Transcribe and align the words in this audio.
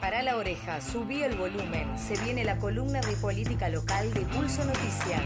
Para 0.00 0.22
la 0.22 0.36
oreja, 0.36 0.80
subí 0.80 1.22
el 1.22 1.36
volumen. 1.36 1.98
Se 1.98 2.16
viene 2.24 2.44
la 2.44 2.56
columna 2.58 3.00
de 3.00 3.14
política 3.16 3.68
local 3.68 4.12
de 4.14 4.20
Pulso 4.22 4.64
Noticias. 4.64 5.22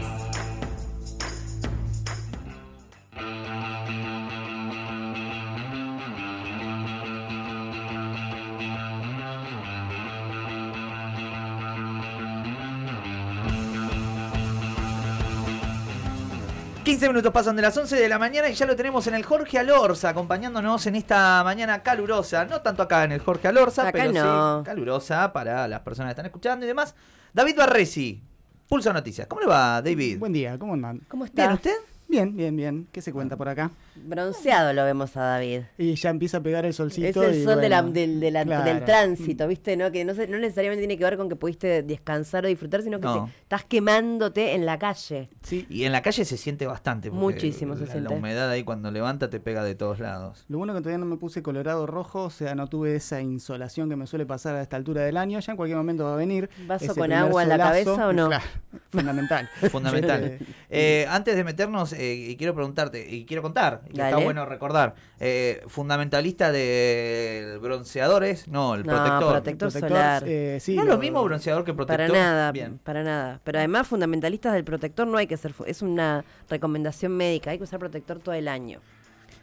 Minutos 17.13 17.31
pasan 17.31 17.55
de 17.55 17.61
las 17.61 17.77
11 17.77 17.95
de 17.95 18.09
la 18.09 18.17
mañana 18.17 18.49
y 18.49 18.55
ya 18.55 18.65
lo 18.65 18.75
tenemos 18.75 19.05
en 19.05 19.13
el 19.13 19.23
Jorge 19.23 19.59
Alorza, 19.59 20.09
acompañándonos 20.09 20.87
en 20.87 20.95
esta 20.95 21.43
mañana 21.43 21.83
calurosa. 21.83 22.43
No 22.45 22.61
tanto 22.61 22.81
acá 22.81 23.03
en 23.03 23.11
el 23.11 23.19
Jorge 23.19 23.47
Alorza, 23.47 23.83
Acá 23.83 23.91
pero 23.91 24.11
no. 24.11 24.59
sí 24.59 24.65
calurosa 24.65 25.31
para 25.31 25.67
las 25.67 25.81
personas 25.81 26.09
que 26.09 26.11
están 26.13 26.25
escuchando 26.25 26.65
y 26.65 26.67
demás. 26.67 26.95
David 27.31 27.55
Barresi, 27.55 28.23
Pulso 28.67 28.91
Noticias. 28.91 29.27
¿Cómo 29.27 29.41
le 29.41 29.47
va, 29.47 29.79
David? 29.83 30.17
Buen 30.17 30.33
día, 30.33 30.57
¿cómo 30.57 30.73
andan? 30.73 31.01
¿Cómo 31.07 31.25
está? 31.25 31.43
¿Bien 31.43 31.53
usted? 31.53 31.75
Bien, 32.07 32.35
bien, 32.35 32.55
bien. 32.55 32.87
¿Qué 32.91 33.01
se 33.01 33.11
cuenta 33.11 33.35
por 33.37 33.49
acá? 33.49 33.71
Bronceado 33.95 34.71
lo 34.73 34.83
vemos 34.85 35.15
a 35.17 35.21
David. 35.21 35.61
Y 35.77 35.95
ya 35.95 36.09
empieza 36.11 36.37
a 36.37 36.41
pegar 36.41 36.65
el 36.65 36.73
solcito. 36.73 37.23
Es 37.23 37.29
el 37.35 37.41
y 37.41 37.43
sol 37.43 37.59
de 37.59 37.69
la- 37.69 37.81
bueno, 37.81 37.93
del, 37.93 38.19
de 38.19 38.31
la- 38.31 38.43
claro. 38.45 38.65
del 38.65 38.85
tránsito, 38.85 39.47
¿viste? 39.47 39.75
¿No? 39.77 39.91
Que 39.91 40.05
no, 40.05 40.13
se- 40.13 40.27
no 40.27 40.37
necesariamente 40.37 40.81
tiene 40.81 40.97
que 40.97 41.03
ver 41.03 41.17
con 41.17 41.27
que 41.29 41.35
pudiste 41.35 41.81
descansar 41.81 42.45
o 42.45 42.47
disfrutar, 42.47 42.83
sino 42.83 42.99
que 42.99 43.05
No. 43.07 43.25
te- 43.25 43.31
estás 43.41 43.63
quemándote 43.65 44.53
en 44.53 44.65
la 44.65 44.77
calle. 44.77 45.29
Sí, 45.41 45.65
Y 45.69 45.85
en 45.85 45.91
la 45.91 46.01
calle 46.01 46.23
se 46.25 46.37
siente 46.37 46.67
bastante. 46.67 47.09
Muchísimo 47.09 47.75
se 47.75 47.85
la, 47.87 47.91
siente. 47.91 48.09
La 48.09 48.15
humedad 48.15 48.49
ahí 48.49 48.63
cuando 48.63 48.91
levanta 48.91 49.29
te 49.29 49.39
pega 49.39 49.63
de 49.63 49.73
todos 49.75 49.99
lados. 49.99 50.45
lo 50.49 50.57
bueno 50.59 50.73
que 50.73 50.81
todavía 50.81 50.99
no 50.99 51.05
me 51.05 51.17
puse 51.17 51.41
colorado 51.41 51.87
rojo, 51.87 52.23
o 52.25 52.29
sea, 52.29 52.53
no 52.53 52.67
tuve 52.67 52.95
esa 52.95 53.21
insolación 53.21 53.89
que 53.89 53.95
me 53.95 54.05
suele 54.05 54.25
pasar 54.27 54.55
a 54.55 54.61
esta 54.61 54.75
altura 54.77 55.01
del 55.01 55.17
año. 55.17 55.39
Ya 55.39 55.51
en 55.53 55.57
cualquier 55.57 55.77
momento 55.77 56.03
va 56.05 56.13
a 56.13 56.17
venir. 56.17 56.49
¿Vaso 56.67 56.93
con 56.93 57.11
agua 57.11 57.43
en 57.43 57.49
la 57.49 57.57
cabeza 57.57 58.07
o 58.07 58.13
no? 58.13 58.27
Claro, 58.27 58.43
fundamental. 58.89 59.49
Fundamental. 59.71 60.37
Eh, 60.75 61.05
antes 61.07 61.35
de 61.35 61.43
meternos, 61.43 61.93
eh, 62.11 62.31
y 62.31 62.35
quiero 62.37 62.53
preguntarte, 62.53 63.07
y 63.09 63.25
quiero 63.25 63.41
contar, 63.41 63.81
y 63.89 63.99
está 63.99 64.17
bueno 64.17 64.45
recordar, 64.45 64.95
eh, 65.19 65.61
fundamentalista 65.67 66.51
del 66.51 67.59
bronceador 67.59 68.23
es, 68.23 68.47
no, 68.47 68.75
el 68.75 68.83
No, 68.85 68.91
protector. 68.93 69.31
protector 69.31 69.71
solar. 69.71 70.23
eh, 70.27 70.57
sí, 70.59 70.75
no 70.75 70.81
es 70.83 70.87
lo 70.87 70.97
mismo 70.97 71.23
bronceador 71.23 71.63
que 71.63 71.73
protector. 71.73 72.07
Para 72.07 72.19
nada, 72.19 72.51
Bien. 72.51 72.77
para 72.83 73.03
nada. 73.03 73.39
Pero 73.43 73.59
además, 73.59 73.87
fundamentalistas 73.87 74.53
del 74.53 74.63
protector 74.63 75.07
no 75.07 75.17
hay 75.17 75.27
que 75.27 75.37
ser. 75.37 75.53
Es 75.65 75.81
una 75.81 76.25
recomendación 76.49 77.15
médica, 77.15 77.51
hay 77.51 77.57
que 77.57 77.63
usar 77.63 77.79
protector 77.79 78.19
todo 78.19 78.35
el 78.35 78.47
año. 78.47 78.79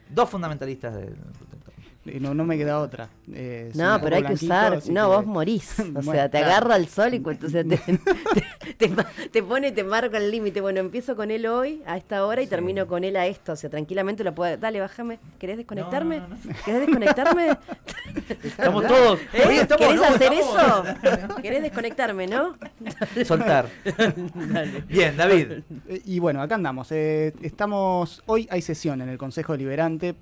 Dos 0.09 0.29
fundamentalistas 0.29 0.95
del 0.95 1.15
protector. 1.15 1.50
Eh, 2.17 2.19
No, 2.21 2.35
no 2.35 2.45
me 2.45 2.57
queda 2.59 2.81
otra. 2.81 3.09
Eh, 3.33 3.71
No, 3.75 3.99
pero 4.03 4.17
hay 4.17 4.23
que 4.25 4.33
usar. 4.35 4.81
No, 4.89 5.09
que- 5.11 5.17
vos 5.17 5.27
morís. 5.27 5.79
O 5.81 5.85
Bueno, 5.93 6.13
sea, 6.13 6.29
te 6.31 6.39
claro. 6.39 6.47
agarra 6.53 6.77
el 6.77 6.89
sol 6.89 7.15
y 7.15 7.23
o 7.25 7.49
sea, 7.49 7.65
te, 7.65 7.79
te, 8.79 8.89
te 9.31 9.43
pone 9.43 9.69
y 9.69 9.73
te 9.73 9.85
marca 9.85 10.19
el 10.19 10.31
límite. 10.31 10.61
Bueno, 10.61 10.81
empiezo 10.81 11.17
con 11.17 11.31
él 11.31 11.47
hoy, 11.47 11.83
a 11.87 11.97
esta 11.97 12.25
hora, 12.27 12.41
y 12.43 12.45
Sí. 12.45 12.51
termino 12.51 12.87
con 12.87 13.05
él 13.05 13.17
a 13.17 13.27
esto. 13.27 13.53
O 13.53 13.57
sea, 13.57 13.71
tranquilamente 13.71 14.25
lo 14.25 14.35
puedo. 14.35 14.57
Dale, 14.57 14.81
bájame. 14.81 15.19
¿Querés 15.39 15.57
desconectarme? 15.57 16.19
no, 16.21 16.29
no, 16.29 16.37
¿Querés 16.65 16.81
desconectarme? 16.87 17.59
Estamos 18.45 18.87
todos. 18.87 19.21
¿Eh? 19.33 19.43
Oye, 19.47 19.61
estamos- 19.63 19.87
¿Querés 19.87 20.01
no, 20.01 20.07
hacer 20.07 20.33
estamos- 20.33 20.89
eso? 20.89 21.37
¿Querés 21.43 21.63
desconectarme, 21.63 22.27
no? 22.27 22.57
Soltar. 23.25 23.69
Bien, 24.89 25.17
David. 25.17 25.53
Eh, 25.89 26.03
Y 26.05 26.19
bueno, 26.19 26.43
acá 26.43 26.55
andamos. 26.57 26.89
eh, 26.93 27.33
estamos. 27.43 28.23
Hoy 28.27 28.49
hay 28.51 28.63
sesión 28.63 29.01
en 29.01 29.09
el 29.09 29.19
Consejo 29.19 29.53
Deliberante 29.53 30.15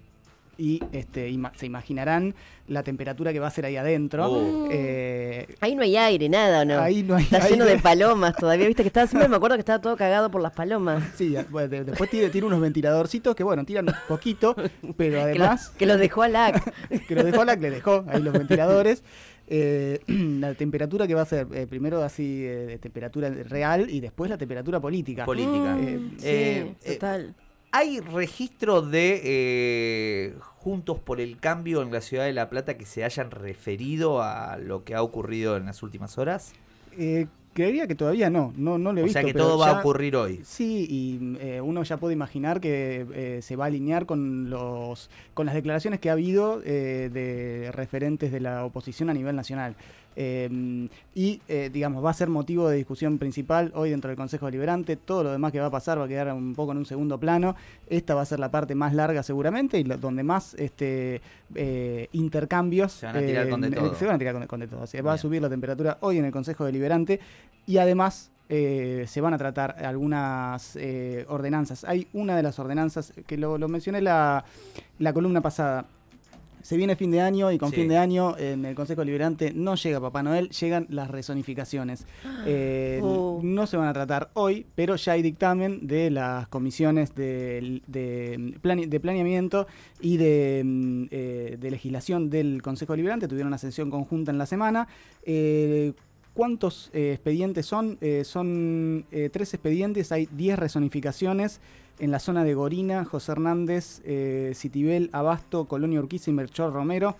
y 0.58 0.82
este, 0.92 1.30
ima- 1.30 1.52
se 1.56 1.66
imaginarán 1.66 2.34
la 2.66 2.82
temperatura 2.82 3.32
que 3.32 3.38
va 3.40 3.46
a 3.46 3.50
ser 3.50 3.64
ahí 3.64 3.76
adentro. 3.76 4.26
Oh. 4.30 4.68
Eh, 4.70 5.46
Ahí 5.60 5.74
no 5.76 5.82
hay 5.82 5.96
aire, 5.96 6.28
nada, 6.28 6.62
¿o 6.62 6.64
no? 6.64 6.80
Ahí 6.80 7.02
no 7.04 7.14
hay 7.14 7.22
Está 7.24 7.48
lleno 7.48 7.64
de 7.64 7.78
palomas 7.82 8.34
todavía. 8.36 8.66
Viste 8.66 8.82
que 8.82 8.88
estaba, 8.88 9.06
siempre 9.06 9.28
me 9.28 9.36
acuerdo 9.36 9.56
que 9.56 9.60
estaba 9.60 9.80
todo 9.80 9.96
cagado 9.96 10.30
por 10.30 10.42
las 10.42 10.52
palomas. 10.52 11.02
sí, 11.16 11.34
bueno, 11.50 11.68
de- 11.68 11.84
después 11.84 12.10
tiene, 12.10 12.28
tiene 12.30 12.46
unos 12.48 12.60
ventiladorcitos 12.60 13.34
que, 13.36 13.44
bueno, 13.44 13.64
tiran 13.64 13.86
un 13.88 13.94
poquito, 14.08 14.54
pero 14.96 15.16
Que, 15.16 15.20
además. 15.20 15.70
lo, 15.72 15.78
que 15.78 15.86
los 15.86 15.98
dejó 15.98 16.22
a 16.22 16.28
LAC. 16.28 16.74
que 17.08 17.14
lo 17.14 17.22
dejó 17.24 17.44
la 17.44 17.54
que 17.56 17.62
le 17.62 17.70
dejó 17.70 18.04
ahí 18.08 18.20
los 18.20 18.32
ventiladores. 18.34 19.04
Eh, 19.46 20.00
la 20.08 20.52
temperatura 20.54 21.06
que 21.06 21.14
va 21.14 21.22
a 21.22 21.26
ser, 21.26 21.46
eh, 21.54 21.66
primero 21.66 22.02
así, 22.02 22.44
eh, 22.44 22.66
de 22.66 22.78
temperatura 22.78 23.30
real 23.30 23.88
y 23.88 24.00
después 24.00 24.28
la 24.28 24.36
temperatura 24.36 24.80
política. 24.80 25.24
Política. 25.24 25.74
Mm, 25.76 25.86
Eh, 25.86 26.00
sí, 26.18 26.26
eh, 26.26 26.74
eh, 26.84 26.92
total. 26.94 27.34
¿Hay 27.70 28.00
registro 28.00 28.80
de 28.82 29.20
eh, 29.24 30.34
Juntos 30.40 30.98
por 30.98 31.20
el 31.20 31.38
Cambio 31.38 31.82
en 31.82 31.92
la 31.92 32.00
ciudad 32.00 32.24
de 32.24 32.32
La 32.32 32.48
Plata 32.48 32.78
que 32.78 32.86
se 32.86 33.04
hayan 33.04 33.30
referido 33.30 34.22
a 34.22 34.56
lo 34.58 34.84
que 34.84 34.94
ha 34.94 35.02
ocurrido 35.02 35.56
en 35.56 35.66
las 35.66 35.82
últimas 35.82 36.16
horas? 36.18 36.52
Eh, 36.96 37.26
creería 37.52 37.86
que 37.86 37.94
todavía 37.94 38.30
no, 38.30 38.52
no, 38.56 38.78
no 38.78 38.92
lo 38.92 39.00
he 39.00 39.02
O 39.02 39.04
visto. 39.04 39.20
sea 39.20 39.26
que 39.26 39.32
pero 39.32 39.46
todo 39.46 39.58
va 39.58 39.70
a 39.70 39.80
ocurrir 39.80 40.16
hoy. 40.16 40.40
Sí, 40.44 40.86
y 40.88 41.36
eh, 41.40 41.60
uno 41.60 41.82
ya 41.82 41.96
puede 41.98 42.14
imaginar 42.14 42.60
que 42.60 43.06
eh, 43.12 43.40
se 43.42 43.56
va 43.56 43.64
a 43.64 43.66
alinear 43.66 44.06
con 44.06 44.48
los 44.48 45.10
con 45.34 45.46
las 45.46 45.54
declaraciones 45.54 46.00
que 46.00 46.08
ha 46.08 46.12
habido 46.12 46.62
eh, 46.64 47.10
de 47.12 47.70
referentes 47.72 48.32
de 48.32 48.40
la 48.40 48.64
oposición 48.64 49.10
a 49.10 49.14
nivel 49.14 49.36
nacional. 49.36 49.74
Eh, 50.20 50.88
y, 51.14 51.40
eh, 51.46 51.70
digamos, 51.72 52.04
va 52.04 52.10
a 52.10 52.12
ser 52.12 52.28
motivo 52.28 52.68
de 52.68 52.76
discusión 52.76 53.18
principal 53.18 53.70
hoy 53.76 53.90
dentro 53.90 54.08
del 54.08 54.16
Consejo 54.16 54.46
Deliberante. 54.46 54.96
Todo 54.96 55.22
lo 55.22 55.30
demás 55.30 55.52
que 55.52 55.60
va 55.60 55.66
a 55.66 55.70
pasar 55.70 55.96
va 56.00 56.06
a 56.06 56.08
quedar 56.08 56.32
un 56.32 56.56
poco 56.56 56.72
en 56.72 56.78
un 56.78 56.86
segundo 56.86 57.18
plano. 57.18 57.54
Esta 57.88 58.16
va 58.16 58.22
a 58.22 58.24
ser 58.24 58.40
la 58.40 58.50
parte 58.50 58.74
más 58.74 58.94
larga 58.94 59.22
seguramente 59.22 59.78
y 59.78 59.84
lo- 59.84 59.96
donde 59.96 60.24
más 60.24 60.54
este, 60.54 61.20
eh, 61.54 62.08
intercambios 62.10 62.92
Se 62.94 63.06
van 63.06 63.16
a 63.16 63.20
tirar 63.20 63.48
con 63.48 63.60
de 63.60 63.68
eh, 63.68 63.70
todo. 63.70 63.94
se 63.94 64.06
van 64.06 64.16
a 64.16 64.18
tirar 64.18 64.34
con, 64.34 64.46
con 64.48 64.58
de 64.60 64.66
todo. 64.66 64.82
O 64.82 64.86
sea, 64.88 65.02
va 65.02 65.12
a 65.12 65.18
subir 65.18 65.40
la 65.40 65.48
temperatura 65.48 65.98
hoy 66.00 66.18
en 66.18 66.24
el 66.24 66.32
Consejo 66.32 66.64
Deliberante 66.64 67.20
y 67.64 67.78
además 67.78 68.32
eh, 68.48 69.04
se 69.06 69.20
van 69.20 69.34
a 69.34 69.38
tratar 69.38 69.76
algunas 69.84 70.74
eh, 70.74 71.26
ordenanzas. 71.28 71.84
Hay 71.84 72.08
una 72.12 72.34
de 72.36 72.42
las 72.42 72.58
ordenanzas 72.58 73.12
que 73.26 73.36
lo, 73.36 73.56
lo 73.56 73.68
mencioné 73.68 74.00
la, 74.00 74.44
la 74.98 75.12
columna 75.12 75.40
pasada. 75.42 75.84
Se 76.68 76.76
viene 76.76 76.96
fin 76.96 77.10
de 77.10 77.22
año 77.22 77.50
y 77.50 77.56
con 77.56 77.70
Sí. 77.70 77.76
fin 77.76 77.88
de 77.88 77.96
año 77.96 78.36
en 78.36 78.66
el 78.66 78.74
Consejo 78.74 79.00
Deliberante 79.00 79.52
no 79.54 79.74
llega 79.74 80.02
Papá 80.02 80.22
Noel, 80.22 80.50
llegan 80.50 80.86
las 80.90 81.10
resonificaciones. 81.10 82.06
Eh, 82.46 83.00
Oh. 83.02 83.40
No 83.42 83.66
se 83.66 83.78
van 83.78 83.88
a 83.88 83.92
tratar 83.94 84.28
hoy, 84.34 84.66
pero 84.74 84.96
ya 84.96 85.12
hay 85.12 85.22
dictamen 85.22 85.86
de 85.86 86.10
las 86.10 86.46
comisiones 86.48 87.14
de, 87.14 87.80
de, 87.86 88.54
plane- 88.60 88.86
de 88.86 89.00
planeamiento 89.00 89.66
y 90.00 90.18
de, 90.18 90.62
mm, 90.62 91.04
eh, 91.10 91.56
de 91.58 91.70
legislación 91.70 92.28
del 92.28 92.60
Consejo 92.60 92.92
Deliberante. 92.92 93.28
Tuvieron 93.28 93.48
una 93.48 93.56
sesión 93.58 93.88
conjunta 93.90 94.30
en 94.30 94.36
la 94.36 94.44
semana. 94.44 94.88
Eh, 95.22 95.94
¿Cuántos 96.38 96.90
eh, 96.92 97.14
expedientes 97.14 97.66
son? 97.66 97.98
Eh, 98.00 98.22
son 98.22 99.04
eh, 99.10 99.28
tres 99.32 99.54
expedientes, 99.54 100.12
hay 100.12 100.28
10 100.30 100.56
resonificaciones 100.56 101.60
en 101.98 102.12
la 102.12 102.20
zona 102.20 102.44
de 102.44 102.54
Gorina, 102.54 103.04
José 103.04 103.32
Hernández, 103.32 104.00
Citibel, 104.54 105.10
Abasto, 105.12 105.64
Colonia 105.64 105.98
Urquiza 105.98 106.30
y 106.30 106.34
Melchor 106.34 106.72
Romero. 106.72 107.16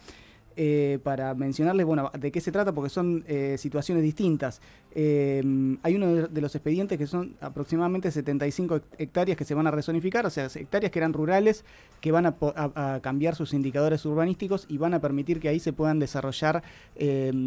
Eh, 0.61 0.99
para 1.05 1.35
mencionarles, 1.37 1.87
bueno, 1.87 2.11
de 2.19 2.33
qué 2.33 2.41
se 2.41 2.51
trata, 2.51 2.73
porque 2.73 2.91
son 2.91 3.23
eh, 3.29 3.55
situaciones 3.59 4.03
distintas. 4.03 4.61
Eh, 4.93 5.41
hay 5.85 5.95
uno 5.95 6.27
de- 6.27 6.41
los 6.41 6.53
expedientes 6.57 6.99
que 6.99 7.07
son 7.07 7.37
aproximadamente 7.41 8.11
75 8.11 8.81
hectáreas 8.99 9.39
que 9.39 9.45
se 9.45 9.55
van 9.55 9.69
a 9.69 9.71
rezonificar, 9.71 10.27
o 10.27 10.31
sea, 10.31 10.47
hectáreas 10.53 10.91
que 10.91 10.99
eran 10.99 11.13
rurales, 11.13 11.65
que 12.01 12.11
van 12.11 12.27
a, 12.27 12.35
po- 12.35 12.53
a- 12.57 12.95
a 12.97 13.01
cambiar 13.01 13.37
sus 13.37 13.55
indicadores 13.55 14.05
urbanísticos 14.05 14.67
y 14.69 14.79
van 14.79 14.95
a 14.95 15.01
permitir 15.01 15.39
que 15.39 15.49
ahí 15.49 15.61
se 15.61 15.73
puedan 15.73 16.01
desarrollar 16.01 16.65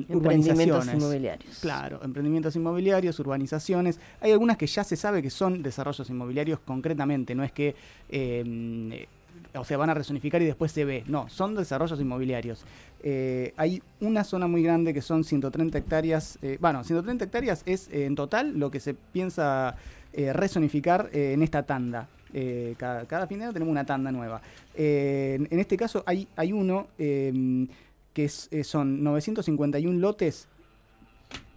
urbanizaciones. 0.07 0.85
inmobiliarios. 1.03 1.59
Claro, 1.59 1.99
emprendimientos 2.05 2.55
inmobiliarios, 2.55 3.19
urbanizaciones. 3.19 3.99
Hay 4.21 4.31
algunas 4.31 4.55
que 4.55 4.67
ya 4.67 4.85
se 4.85 4.95
sabe 4.95 5.21
que 5.21 5.29
son 5.29 5.61
desarrollos 5.63 6.09
inmobiliarios 6.09 6.59
concretamente, 6.61 7.35
no 7.35 7.43
es 7.43 7.51
que, 7.51 7.75
o 9.53 9.65
sea, 9.65 9.77
van 9.77 9.89
a 9.89 9.93
resonificar 9.93 10.41
y 10.41 10.45
después 10.45 10.71
se 10.71 10.85
ve. 10.85 11.03
No, 11.07 11.29
son 11.29 11.55
desarrollos 11.55 11.99
inmobiliarios. 11.99 12.63
Eh, 13.03 13.53
hay 13.57 13.81
una 13.99 14.23
zona 14.23 14.47
muy 14.47 14.63
grande 14.63 14.93
que 14.93 15.01
son 15.01 15.23
130 15.23 15.77
hectáreas. 15.77 16.37
eh, 16.41 16.57
bueno, 16.59 16.83
130 16.83 17.25
hectáreas 17.25 17.63
es 17.65 17.87
eh, 17.89 18.05
en 18.05 18.15
total 18.15 18.57
lo 18.57 18.71
que 18.71 18.79
se 18.79 18.93
piensa 18.93 19.75
resonificar 20.13 21.09
eh, 21.13 21.33
en 21.33 21.41
esta 21.43 21.63
tanda. 21.63 22.07
Cada, 22.77 23.27
fin 23.27 23.39
de 23.39 23.45
año 23.45 23.53
tenemos 23.53 23.71
una 23.71 23.85
tanda 23.85 24.11
nueva. 24.11 24.41
En, 24.73 25.59
este 25.59 25.75
caso 25.75 26.03
hay, 26.05 26.27
hay 26.35 26.53
uno 26.53 26.87
que 26.97 28.29
son 28.63 29.03
951 29.03 29.99
lotes 29.99 30.47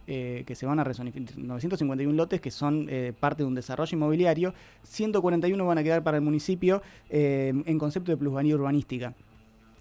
eh, 0.06 0.44
que 0.46 0.54
se 0.54 0.66
van 0.66 0.78
a 0.78 0.84
resonificar, 0.84 1.36
951 1.38 2.14
lotes 2.14 2.40
que 2.40 2.50
son 2.50 2.86
eh, 2.90 3.12
parte 3.18 3.42
de 3.42 3.46
un 3.46 3.54
desarrollo 3.54 3.96
inmobiliario, 3.96 4.54
141 4.82 5.64
van 5.64 5.78
a 5.78 5.82
quedar 5.82 6.02
para 6.02 6.18
el 6.18 6.22
municipio 6.22 6.82
eh, 7.08 7.52
en 7.64 7.78
concepto 7.78 8.12
de 8.12 8.16
plusvalía 8.16 8.54
urbanística. 8.54 9.14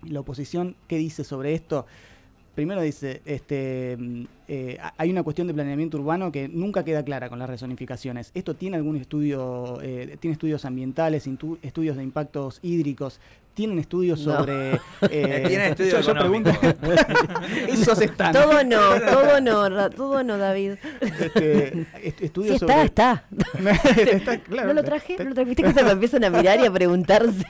La 0.07 0.19
oposición, 0.19 0.75
¿qué 0.87 0.97
dice 0.97 1.23
sobre 1.23 1.53
esto? 1.53 1.85
Primero 2.55 2.81
dice, 2.81 3.21
este, 3.25 3.97
mm, 3.99 4.23
eh, 4.47 4.77
ha- 4.81 4.93
hay 4.97 5.09
una 5.09 5.23
cuestión 5.23 5.47
de 5.47 5.53
planeamiento 5.53 5.97
urbano 5.97 6.31
que 6.31 6.47
nunca 6.47 6.83
queda 6.83 7.03
clara 7.03 7.29
con 7.29 7.39
las 7.39 7.49
rezonificaciones. 7.49 8.31
¿Esto 8.33 8.53
tiene 8.55 8.77
algún 8.77 8.97
estudio, 8.97 9.79
eh, 9.81 10.17
tiene 10.19 10.33
estudios 10.33 10.65
ambientales, 10.65 11.27
estudios 11.61 11.97
de 11.97 12.03
impactos 12.03 12.59
hídricos? 12.61 13.19
¿Tienen 13.53 13.77
estudios 13.77 14.25
No. 14.25 14.37
sobre... 14.39 14.71
eh, 15.11 15.43
Tienen 15.47 15.71
estudio 15.71 15.99
yo- 16.01 16.13
yo 16.13 16.13
pregunto- 16.13 16.51
Esos 17.69 18.01
están. 18.01 18.33
Todo 18.33 18.63
no, 18.63 18.99
todo 18.99 19.41
no, 19.41 19.69
Ra- 19.69 19.89
todo 19.91 20.23
no, 20.23 20.37
David. 20.39 20.73
Este, 21.01 21.67
est- 22.01 22.19
Sí, 22.19 22.25
estudios 22.25 22.55
está, 22.55 22.73
sobre... 22.73 22.85
está. 22.85 23.23
Está, 24.11 24.37
claro, 24.39 24.67
¿No 24.69 24.73
lo 24.73 24.83
traje? 24.83 25.17
¿No 25.19 25.25
lo 25.25 25.33
traje? 25.35 25.49
¿Viste 25.49 25.63
cuando 25.63 25.83
me 25.83 25.91
empiezan 25.91 26.23
a 26.23 26.29
mirar 26.31 26.59
y 26.59 26.65
a 26.65 26.71
preguntarse? 26.71 27.45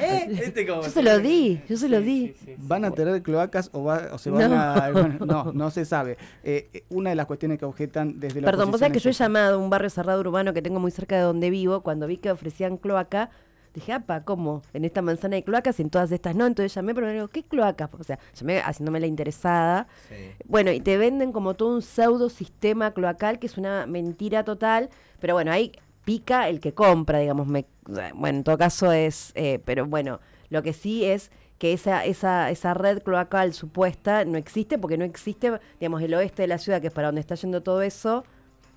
Este 0.00 0.66
como 0.66 0.82
Yo 0.82 0.90
se 0.90 1.02
lo 1.02 1.18
di, 1.18 1.60
yo 1.68 1.76
se 1.76 1.88
lo 1.88 2.00
di. 2.00 2.34
¿Van 2.58 2.84
a 2.84 2.90
tener 2.90 3.22
cloacas 3.22 3.70
o, 3.72 3.84
va- 3.84 4.08
o 4.12 4.18
se 4.18 4.30
van 4.30 4.50
No. 4.50 4.56
a.? 4.60 4.90
bueno, 4.90 5.18
no, 5.26 5.52
no 5.52 5.70
se 5.70 5.84
sabe. 5.84 6.16
Eh, 6.42 6.68
eh, 6.72 6.84
una 6.90 7.10
de 7.10 7.16
las 7.16 7.26
cuestiones 7.26 7.58
que 7.58 7.64
objetan 7.64 8.18
desde 8.20 8.40
la 8.40 8.46
Perdón, 8.50 8.70
vos 8.70 8.80
sabés 8.80 8.92
que 8.92 9.00
yo 9.00 9.10
he 9.10 9.12
llamado 9.12 9.56
a 9.56 9.58
un 9.58 9.70
barrio 9.70 9.90
cerrado 9.90 10.20
urbano 10.20 10.52
que 10.52 10.62
tengo 10.62 10.80
muy 10.80 10.90
cerca 10.90 11.16
de 11.16 11.22
donde 11.22 11.50
vivo. 11.50 11.80
Cuando 11.82 12.06
vi 12.06 12.16
que 12.16 12.30
ofrecían 12.30 12.76
cloaca, 12.76 13.30
dije, 13.74 13.92
apa, 13.92 14.22
¿cómo? 14.24 14.62
En 14.72 14.84
esta 14.84 15.02
manzana 15.02 15.36
hay 15.36 15.42
cloacas 15.42 15.78
y 15.78 15.82
en 15.82 15.90
todas 15.90 16.10
estas 16.12 16.34
no. 16.36 16.46
Entonces 16.46 16.74
llamé, 16.74 16.94
pero 16.94 17.06
me 17.06 17.12
digo, 17.12 17.28
¿qué 17.28 17.42
cloacas? 17.42 17.90
O 17.98 18.04
sea, 18.04 18.18
llamé 18.38 18.60
haciéndome 18.60 19.00
la 19.00 19.06
interesada. 19.06 19.86
Sí. 20.08 20.14
Bueno, 20.46 20.70
y 20.70 20.80
te 20.80 20.96
venden 20.96 21.32
como 21.32 21.54
todo 21.54 21.74
un 21.74 21.82
pseudo 21.82 22.28
sistema 22.30 22.92
cloacal 22.92 23.38
que 23.38 23.46
es 23.46 23.58
una 23.58 23.86
mentira 23.86 24.44
total, 24.44 24.90
pero 25.20 25.34
bueno, 25.34 25.50
ahí 25.52 25.72
pica 26.04 26.48
el 26.48 26.60
que 26.60 26.74
compra, 26.74 27.18
digamos. 27.18 27.46
Me, 27.46 27.66
bueno, 28.14 28.38
en 28.38 28.44
todo 28.44 28.58
caso 28.58 28.92
es, 28.92 29.32
eh, 29.34 29.60
pero 29.64 29.86
bueno, 29.86 30.20
lo 30.50 30.62
que 30.62 30.72
sí 30.72 31.04
es 31.04 31.30
que 31.58 31.72
esa, 31.72 32.04
esa, 32.04 32.50
esa 32.50 32.74
red 32.74 33.02
cloacal 33.02 33.52
supuesta 33.54 34.24
no 34.24 34.36
existe 34.38 34.78
porque 34.78 34.98
no 34.98 35.04
existe, 35.04 35.52
digamos, 35.80 36.02
el 36.02 36.14
oeste 36.14 36.42
de 36.42 36.48
la 36.48 36.58
ciudad, 36.58 36.80
que 36.80 36.88
es 36.88 36.92
para 36.92 37.08
donde 37.08 37.20
está 37.20 37.34
yendo 37.36 37.62
todo 37.62 37.82
eso, 37.82 38.24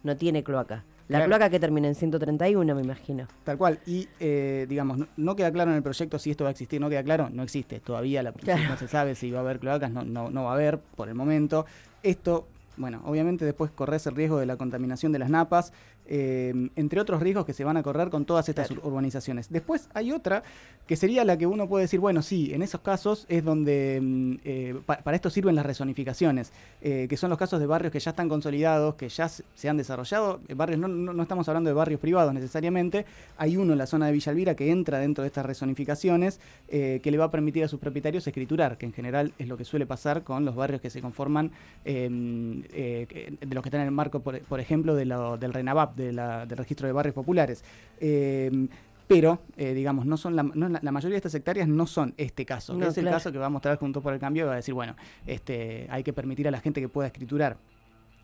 no 0.04 0.16
tiene 0.16 0.44
cloaca. 0.44 0.86
La 1.10 1.20
Claro. 1.20 1.30
cloaca 1.30 1.50
que 1.50 1.60
termina 1.62 1.88
en 1.88 1.96
131, 1.96 2.76
me 2.76 2.82
imagino. 2.82 3.28
Tal 3.46 3.58
cual. 3.58 3.80
Y, 3.86 4.10
eh, 4.20 4.66
digamos, 4.68 4.98
no, 4.98 5.08
no 5.16 5.36
queda 5.38 5.52
claro 5.54 5.72
en 5.72 5.78
el 5.78 5.84
proyecto 5.84 6.20
si 6.20 6.32
esto 6.32 6.44
va 6.44 6.50
a 6.50 6.52
existir. 6.52 6.82
No 6.82 6.90
queda 6.90 7.02
claro, 7.02 7.30
no 7.32 7.44
existe. 7.44 7.80
Todavía 7.80 8.22
la, 8.24 8.34
Claro. 8.34 8.62
no 8.68 8.78
se 8.78 8.90
sabe 8.90 9.16
si 9.16 9.32
va 9.32 9.40
a 9.40 9.42
haber 9.42 9.60
cloacas, 9.60 9.90
no, 9.90 10.04
no, 10.04 10.30
no 10.30 10.44
va 10.44 10.52
a 10.52 10.54
haber 10.56 10.80
por 10.80 11.08
el 11.08 11.16
momento. 11.16 11.66
Esto, 12.04 12.50
bueno, 12.76 13.02
obviamente 13.06 13.46
después 13.46 13.72
corres 13.72 14.06
el 14.06 14.16
riesgo 14.16 14.38
de 14.38 14.46
la 14.48 14.58
contaminación 14.58 15.14
de 15.14 15.20
las 15.20 15.30
napas, 15.30 15.72
eh, 16.08 16.70
entre 16.76 17.00
otros 17.02 17.22
riesgos 17.22 17.46
que 17.46 17.54
se 17.54 17.64
van 17.64 17.78
a 17.78 17.84
correr 17.84 18.10
con 18.10 18.26
todas 18.26 18.48
estas 18.50 18.68
Claro. 18.68 18.82
urbanizaciones. 18.88 19.50
Después 19.50 19.90
hay 19.94 20.12
otra 20.12 20.44
que 20.88 20.96
sería 20.96 21.26
la 21.26 21.38
que 21.38 21.46
uno 21.46 21.68
puede 21.68 21.84
decir, 21.84 22.00
bueno, 22.00 22.22
sí, 22.22 22.54
en 22.54 22.62
esos 22.62 22.80
casos 22.82 23.26
es 23.28 23.44
donde 23.44 24.00
mm, 24.02 24.34
eh, 24.46 24.76
pa- 24.86 25.00
para 25.00 25.16
esto 25.16 25.30
sirven 25.30 25.54
las 25.56 25.66
rezonificaciones, 25.66 26.54
eh, 26.82 27.08
que 27.10 27.18
son 27.18 27.30
los 27.30 27.38
casos 27.38 27.60
de 27.60 27.66
barrios 27.66 27.92
que 27.92 28.00
ya 28.00 28.12
están 28.12 28.30
consolidados, 28.30 28.96
que 28.96 29.10
ya 29.10 29.28
se, 29.28 29.70
han 29.70 29.76
desarrollado, 29.76 30.40
eh, 30.48 30.54
barrios, 30.54 30.80
no, 30.80 30.88
no- 30.88 31.12
no 31.14 31.22
estamos 31.24 31.48
hablando 31.50 31.70
de 31.70 31.74
barrios 31.74 32.00
privados 32.00 32.34
necesariamente, 32.34 33.06
hay 33.38 33.58
uno 33.58 33.74
en 33.74 33.80
la 33.80 33.86
zona 33.86 34.06
de 34.06 34.14
Villa 34.14 34.32
Elvira 34.32 34.56
que 34.56 34.72
entra 34.72 35.00
dentro 35.00 35.24
de 35.24 35.28
estas 35.28 35.46
rezonificaciones, 35.46 36.40
eh, 36.70 37.02
que 37.04 37.12
le 37.12 37.18
va 37.18 37.26
a 37.26 37.32
permitir 37.32 37.66
a 37.66 37.68
sus 37.68 37.80
propietarios 37.82 38.26
escriturar, 38.26 38.78
que 38.78 38.86
en 38.86 38.94
general 38.94 39.34
es 39.40 39.48
lo 39.50 39.58
que 39.58 39.66
suele 39.66 39.86
pasar 39.86 40.24
con 40.24 40.46
los 40.46 40.56
barrios 40.56 40.80
que 40.80 40.90
se 40.90 41.02
conforman, 41.02 41.52
que- 41.84 43.38
de 43.42 43.56
los 43.56 43.62
que 43.64 43.70
están 43.70 43.82
en 43.82 43.88
el 43.88 43.92
marco, 43.94 44.22
por, 44.22 44.40
por 44.42 44.60
ejemplo, 44.60 44.96
de 44.96 45.06
lo- 45.06 45.38
del 45.38 45.54
RENAVAP, 45.54 45.96
de 45.98 46.14
la- 46.14 46.46
del 46.46 46.58
registro 46.58 46.88
de 46.88 46.94
barrios 46.94 47.14
populares. 47.14 47.64
Eh, 48.00 48.68
pero, 49.08 49.40
eh, 49.56 49.74
digamos, 49.74 50.06
no 50.06 50.18
son 50.18 50.36
la, 50.36 50.44
no- 50.44 50.68
la, 50.70 50.92
mayoría 50.92 51.14
de 51.14 51.18
estas 51.18 51.34
hectáreas 51.36 51.68
no 51.68 51.88
son 51.88 52.14
este 52.18 52.46
caso, 52.46 52.78
que 52.78 52.88
es 52.88 52.98
el 52.98 53.06
caso 53.06 53.32
que 53.32 53.38
va 53.38 53.46
a 53.46 53.50
mostrar 53.50 53.78
Juntos 53.78 54.04
por 54.04 54.14
el 54.14 54.20
Cambio 54.20 54.44
y 54.44 54.48
va 54.48 54.54
a 54.54 54.58
decir, 54.58 54.74
bueno, 54.74 54.96
este, 55.26 55.88
hay 55.90 56.04
que 56.04 56.12
permitir 56.14 56.48
a 56.48 56.52
la 56.52 56.60
gente 56.60 56.82
que 56.82 56.90
pueda 56.90 57.08
escriturar. 57.08 57.58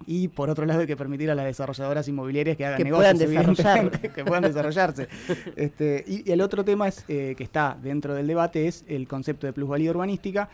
Y 0.06 0.28
por 0.28 0.50
otro 0.50 0.66
lado 0.66 0.82
hay 0.82 0.88
que 0.88 0.98
permitir 0.98 1.32
a 1.32 1.36
las 1.36 1.46
desarrolladoras 1.46 2.06
inmobiliarias 2.10 2.58
que 2.58 2.66
hagan 2.66 2.78
Que 2.78 2.84
negocios, 2.84 3.14
puedan 3.14 3.90
que 4.14 4.26
puedan 4.26 4.44
desarrollarse. 4.44 5.08
Este, 5.56 6.04
y, 6.06 6.30
y 6.30 6.34
el 6.34 6.42
otro 6.42 6.66
tema 6.66 6.90
es, 6.90 7.06
eh, 7.08 7.36
que 7.38 7.44
está 7.46 7.78
dentro 7.82 8.14
del 8.14 8.28
debate 8.28 8.68
es 8.68 8.84
el 8.90 9.08
concepto 9.08 9.48
de 9.48 9.54
plusvalía 9.54 9.92
urbanística, 9.92 10.50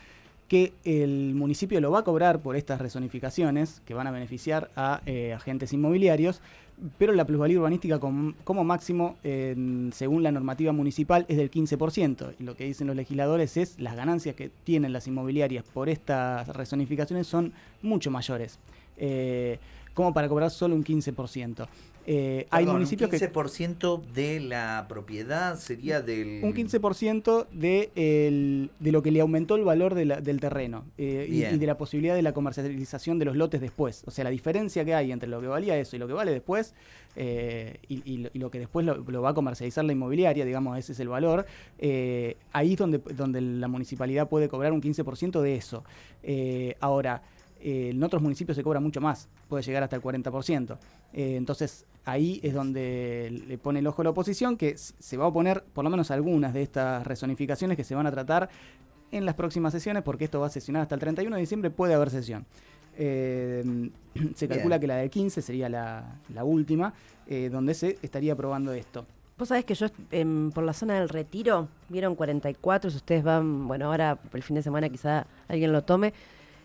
que 0.46 0.72
el 0.84 1.34
municipio 1.34 1.80
lo 1.80 1.90
va 1.90 2.00
a 2.00 2.04
cobrar 2.04 2.38
por 2.40 2.54
estas 2.54 2.80
rezonificaciones 2.80 3.82
que 3.84 3.94
van 3.94 4.06
a 4.06 4.10
beneficiar 4.12 4.70
a 4.76 5.00
eh, 5.06 5.32
agentes 5.32 5.72
inmobiliarios, 5.72 6.40
pero 6.98 7.12
la 7.12 7.24
plusvalía 7.26 7.58
urbanística 7.58 7.98
com- 7.98 8.34
como 8.44 8.64
máximo, 8.64 9.16
según 9.22 10.22
la 10.22 10.32
normativa 10.32 10.72
municipal, 10.72 11.26
es 11.28 11.36
del 11.36 11.50
15%. 11.50 12.34
Y 12.38 12.42
lo 12.44 12.56
que 12.56 12.64
dicen 12.64 12.86
los 12.86 12.96
legisladores 12.96 13.56
es 13.56 13.78
las 13.78 13.96
ganancias 13.96 14.34
que 14.34 14.50
tienen 14.64 14.92
las 14.92 15.06
inmobiliarias 15.06 15.64
por 15.64 15.88
estas 15.88 16.48
rezonificaciones 16.48 17.26
son 17.26 17.52
mucho 17.82 18.10
mayores, 18.10 18.58
eh, 18.96 19.58
como 19.94 20.12
para 20.14 20.28
cobrar 20.28 20.50
solo 20.50 20.74
un 20.74 20.84
15%. 20.84 21.66
Eh, 22.06 22.46
hay 22.50 22.64
municipios 22.72 23.10
un 23.12 23.18
que 23.18 23.30
15% 23.30 24.02
de 24.14 24.40
la 24.40 24.86
propiedad 24.88 25.56
sería 25.58 26.00
del... 26.00 26.40
un 26.42 26.54
15% 26.54 27.46
de, 27.52 27.90
el- 27.94 28.70
de 28.80 28.90
lo 28.90 29.02
que 29.02 29.10
le 29.10 29.20
aumentó 29.20 29.54
el 29.54 29.64
valor 29.64 29.94
de 29.94 30.06
la- 30.06 30.20
del 30.20 30.40
terreno 30.40 30.86
eh, 30.96 31.26
y, 31.28 31.58
de 31.58 31.66
la 31.66 31.76
posibilidad 31.76 32.14
de 32.14 32.22
la 32.22 32.32
comercialización 32.32 33.18
de 33.18 33.26
los 33.26 33.36
lotes 33.36 33.60
después. 33.60 34.02
O 34.06 34.10
sea, 34.10 34.24
la 34.24 34.30
diferencia 34.30 34.82
que 34.84 34.94
hay 34.94 35.12
entre 35.12 35.28
lo 35.28 35.40
que 35.42 35.46
valía 35.46 35.76
eso 35.78 35.94
y 35.94 35.98
lo 35.98 36.06
que 36.08 36.14
vale 36.14 36.32
después 36.32 36.74
eh, 37.16 37.76
y, 37.86 38.02
y 38.10 38.16
lo, 38.16 38.30
y 38.32 38.38
lo 38.38 38.50
que 38.50 38.58
después 38.60 38.86
lo, 38.86 38.96
lo 38.96 39.22
va 39.22 39.30
a 39.30 39.34
comercializar 39.34 39.84
la 39.84 39.92
inmobiliaria, 39.92 40.44
digamos, 40.46 40.78
ese 40.78 40.92
es 40.92 41.00
el 41.00 41.08
valor, 41.08 41.44
eh, 41.78 42.38
ahí 42.52 42.72
es 42.72 42.78
donde, 42.78 42.98
donde 42.98 43.42
la 43.42 43.68
municipalidad 43.68 44.26
puede 44.28 44.48
cobrar 44.48 44.72
un 44.72 44.80
15% 44.80 45.42
de 45.42 45.54
eso. 45.56 45.84
Ahora, 46.80 47.22
eh, 47.60 47.90
en 47.90 48.02
otros 48.02 48.22
municipios 48.22 48.56
se 48.56 48.62
cobra 48.62 48.80
mucho 48.80 49.00
más, 49.00 49.28
puede 49.48 49.62
llegar 49.62 49.82
hasta 49.82 49.96
el 49.96 50.02
40%. 50.02 50.78
Eh, 51.12 51.36
entonces, 51.36 51.86
ahí 52.04 52.40
es 52.42 52.54
donde 52.54 53.42
le 53.46 53.58
pone 53.58 53.80
el 53.80 53.86
ojo 53.86 54.02
a 54.02 54.04
la 54.04 54.10
oposición, 54.10 54.56
que 54.56 54.76
se 54.76 55.16
va 55.16 55.24
a 55.24 55.28
oponer 55.28 55.62
por 55.72 55.84
lo 55.84 55.90
menos 55.90 56.10
a 56.10 56.14
algunas 56.14 56.54
de 56.54 56.62
estas 56.62 57.06
rezonificaciones 57.06 57.76
que 57.76 57.84
se 57.84 57.94
van 57.94 58.06
a 58.06 58.10
tratar 58.10 58.48
en 59.12 59.24
las 59.24 59.34
próximas 59.34 59.72
sesiones, 59.72 60.02
porque 60.02 60.24
esto 60.24 60.40
va 60.40 60.46
a 60.46 60.50
sesionar 60.50 60.82
hasta 60.82 60.94
el 60.94 61.00
31 61.00 61.36
de 61.36 61.40
diciembre, 61.40 61.70
puede 61.70 61.94
haber 61.94 62.10
sesión. 62.10 62.46
Eh, 62.96 63.90
se 64.34 64.48
calcula 64.48 64.76
Bien. 64.76 64.80
que 64.80 64.86
la 64.86 64.96
del 64.96 65.10
15 65.10 65.42
sería 65.42 65.68
la, 65.68 66.18
la 66.32 66.44
última, 66.44 66.92
eh, 67.26 67.48
donde 67.50 67.74
se 67.74 67.98
estaría 68.02 68.32
aprobando 68.32 68.72
esto. 68.72 69.06
Vos 69.38 69.48
sabés 69.48 69.64
que 69.64 69.74
yo 69.74 69.86
em, 70.10 70.50
por 70.50 70.64
la 70.64 70.74
zona 70.74 70.98
del 70.98 71.08
retiro, 71.08 71.68
vieron 71.88 72.14
44, 72.14 72.90
si 72.90 72.96
ustedes 72.98 73.24
van, 73.24 73.66
bueno, 73.66 73.86
ahora 73.86 74.16
por 74.16 74.36
el 74.36 74.42
fin 74.42 74.56
de 74.56 74.62
semana 74.62 74.90
quizá 74.90 75.26
alguien 75.48 75.72
lo 75.72 75.82
tome, 75.82 76.12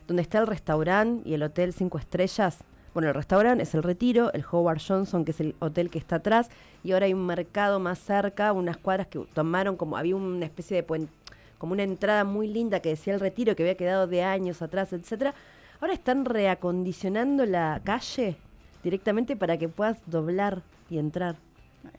donde 0.08 0.22
está 0.22 0.40
el 0.40 0.48
restaurante 0.48 1.28
y 1.28 1.34
el 1.34 1.44
hotel 1.44 1.74
5 1.74 1.98
estrellas. 1.98 2.64
Bueno, 2.94 3.10
el 3.10 3.16
restaurante 3.16 3.64
es 3.64 3.76
el 3.76 3.84
retiro, 3.84 4.32
el 4.34 4.46
Howard 4.50 4.80
Johnson, 4.86 5.26
que 5.26 5.32
es 5.32 5.42
el 5.42 5.56
hotel 5.60 5.90
que 5.90 6.00
está 6.00 6.18
atrás, 6.18 6.50
y 6.84 6.94
ahora 6.94 7.08
hay 7.08 7.14
un 7.14 7.26
mercado 7.26 7.80
más 7.80 8.00
cerca, 8.00 8.54
unas 8.54 8.78
cuadras 8.78 9.08
que 9.08 9.20
tomaron 9.34 9.76
como, 9.76 9.98
había 9.98 10.16
una 10.16 10.46
especie 10.46 10.78
de 10.78 10.84
puente, 10.84 11.12
como 11.58 11.74
una 11.74 11.84
entrada 11.84 12.24
muy 12.24 12.48
linda 12.48 12.80
que 12.80 12.90
decía 12.90 13.14
el 13.14 13.20
retiro, 13.20 13.56
que 13.56 13.64
había 13.64 13.76
quedado 13.76 14.08
de 14.08 14.24
años 14.24 14.62
atrás, 14.62 14.94
etcétera. 14.94 15.34
Ahora 15.82 15.94
están 15.94 16.24
reacondicionando 16.24 17.46
la 17.46 17.82
calle 17.84 18.38
directamente 18.82 19.36
para 19.36 19.58
que 19.58 19.68
puedas 19.68 19.98
doblar 20.06 20.62
y 20.90 20.98
entrar. 20.98 21.36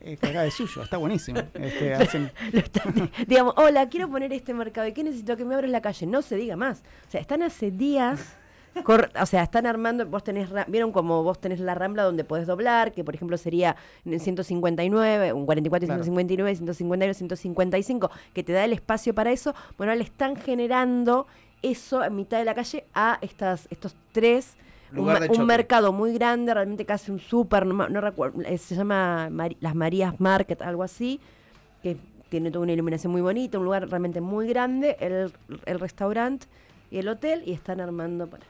Que 0.00 0.16
de 0.16 0.50
suyo, 0.50 0.82
está 0.82 0.96
buenísimo. 0.96 1.40
Este, 1.54 1.94
hacen- 1.96 2.30
están- 2.52 3.10
digamos, 3.26 3.54
hola, 3.56 3.88
quiero 3.88 4.08
poner 4.08 4.32
este 4.32 4.54
mercado. 4.54 4.86
¿Y 4.86 4.92
qué 4.92 5.02
necesito? 5.04 5.36
Que 5.36 5.44
me 5.44 5.54
abres 5.54 5.70
la 5.70 5.80
calle. 5.80 6.06
No 6.06 6.22
se 6.22 6.36
diga 6.36 6.56
más. 6.56 6.82
O 7.08 7.10
sea, 7.10 7.20
están 7.20 7.42
hace 7.42 7.70
días. 7.70 8.36
cor- 8.84 9.10
o 9.20 9.26
sea, 9.26 9.42
están 9.42 9.66
armando. 9.66 10.04
Vos 10.06 10.22
tenés. 10.22 10.48
Vieron 10.68 10.92
como 10.92 11.22
vos 11.22 11.40
tenés 11.40 11.60
la 11.60 11.74
rambla 11.74 12.02
donde 12.02 12.24
podés 12.24 12.46
doblar, 12.46 12.92
que 12.92 13.04
por 13.04 13.14
ejemplo 13.14 13.36
sería 13.38 13.74
en 14.04 14.12
el 14.12 14.20
159, 14.20 15.32
un 15.32 15.46
44 15.46 15.84
y 15.84 15.88
Claro. 15.88 16.02
159, 16.04 16.56
151, 16.56 17.14
155, 17.14 18.10
que 18.34 18.42
te 18.42 18.52
da 18.52 18.64
el 18.64 18.72
espacio 18.72 19.14
para 19.14 19.30
eso. 19.32 19.54
Bueno, 19.78 19.94
le 19.94 20.02
están 20.04 20.36
generando 20.36 21.26
eso 21.62 22.04
en 22.04 22.14
mitad 22.16 22.38
de 22.38 22.44
la 22.44 22.54
calle 22.54 22.84
a 22.94 23.18
estas, 23.22 23.66
estos 23.70 23.96
tres. 24.12 24.56
Un, 24.92 24.96
Lugar 24.96 25.14
ma- 25.14 25.20
de 25.20 25.28
un 25.30 25.34
choque. 25.36 25.46
mercado 25.46 25.92
muy 25.92 26.12
grande, 26.14 26.54
realmente 26.54 26.84
casi 26.86 27.10
un 27.10 27.18
súper, 27.18 27.66
no, 27.66 28.00
recuerdo, 28.00 28.40
eh, 28.42 28.56
se 28.58 28.74
llama 28.74 29.28
Las 29.60 29.74
Marías 29.74 30.20
Market, 30.20 30.62
algo 30.62 30.82
así, 30.82 31.20
que 31.82 31.96
tiene 32.28 32.50
toda 32.50 32.62
una 32.64 32.72
iluminación 32.72 33.12
muy 33.12 33.20
bonita, 33.20 33.58
un 33.58 33.64
lugar 33.64 33.88
realmente 33.88 34.20
muy 34.20 34.46
grande, 34.48 34.96
el, 35.00 35.32
el 35.64 35.80
restaurante 35.80 36.46
y 36.90 36.98
el 36.98 37.08
hotel, 37.08 37.42
y 37.46 37.52
están 37.52 37.80
armando 37.80 38.26
para, 38.28 38.44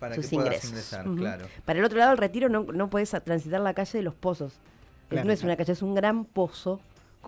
Para 0.00 0.14
sus 0.16 0.28
que 0.28 0.36
ingresos. 0.36 0.70
ingresar, 0.70 1.04
claro. 1.16 1.46
Para 1.64 1.78
el 1.78 1.84
otro 1.84 1.98
lado 1.98 2.10
del 2.10 2.18
retiro 2.18 2.48
no, 2.48 2.64
no 2.64 2.88
puedes 2.90 3.10
transitar 3.24 3.60
la 3.60 3.74
calle 3.74 3.98
de 3.98 4.02
los 4.02 4.14
pozos. 4.14 4.54
Claro, 5.08 5.26
no 5.26 5.32
es 5.32 5.42
una 5.42 5.56
calle, 5.56 5.72
es 5.72 5.82
un 5.82 5.94
gran 5.94 6.24
pozo 6.24 6.80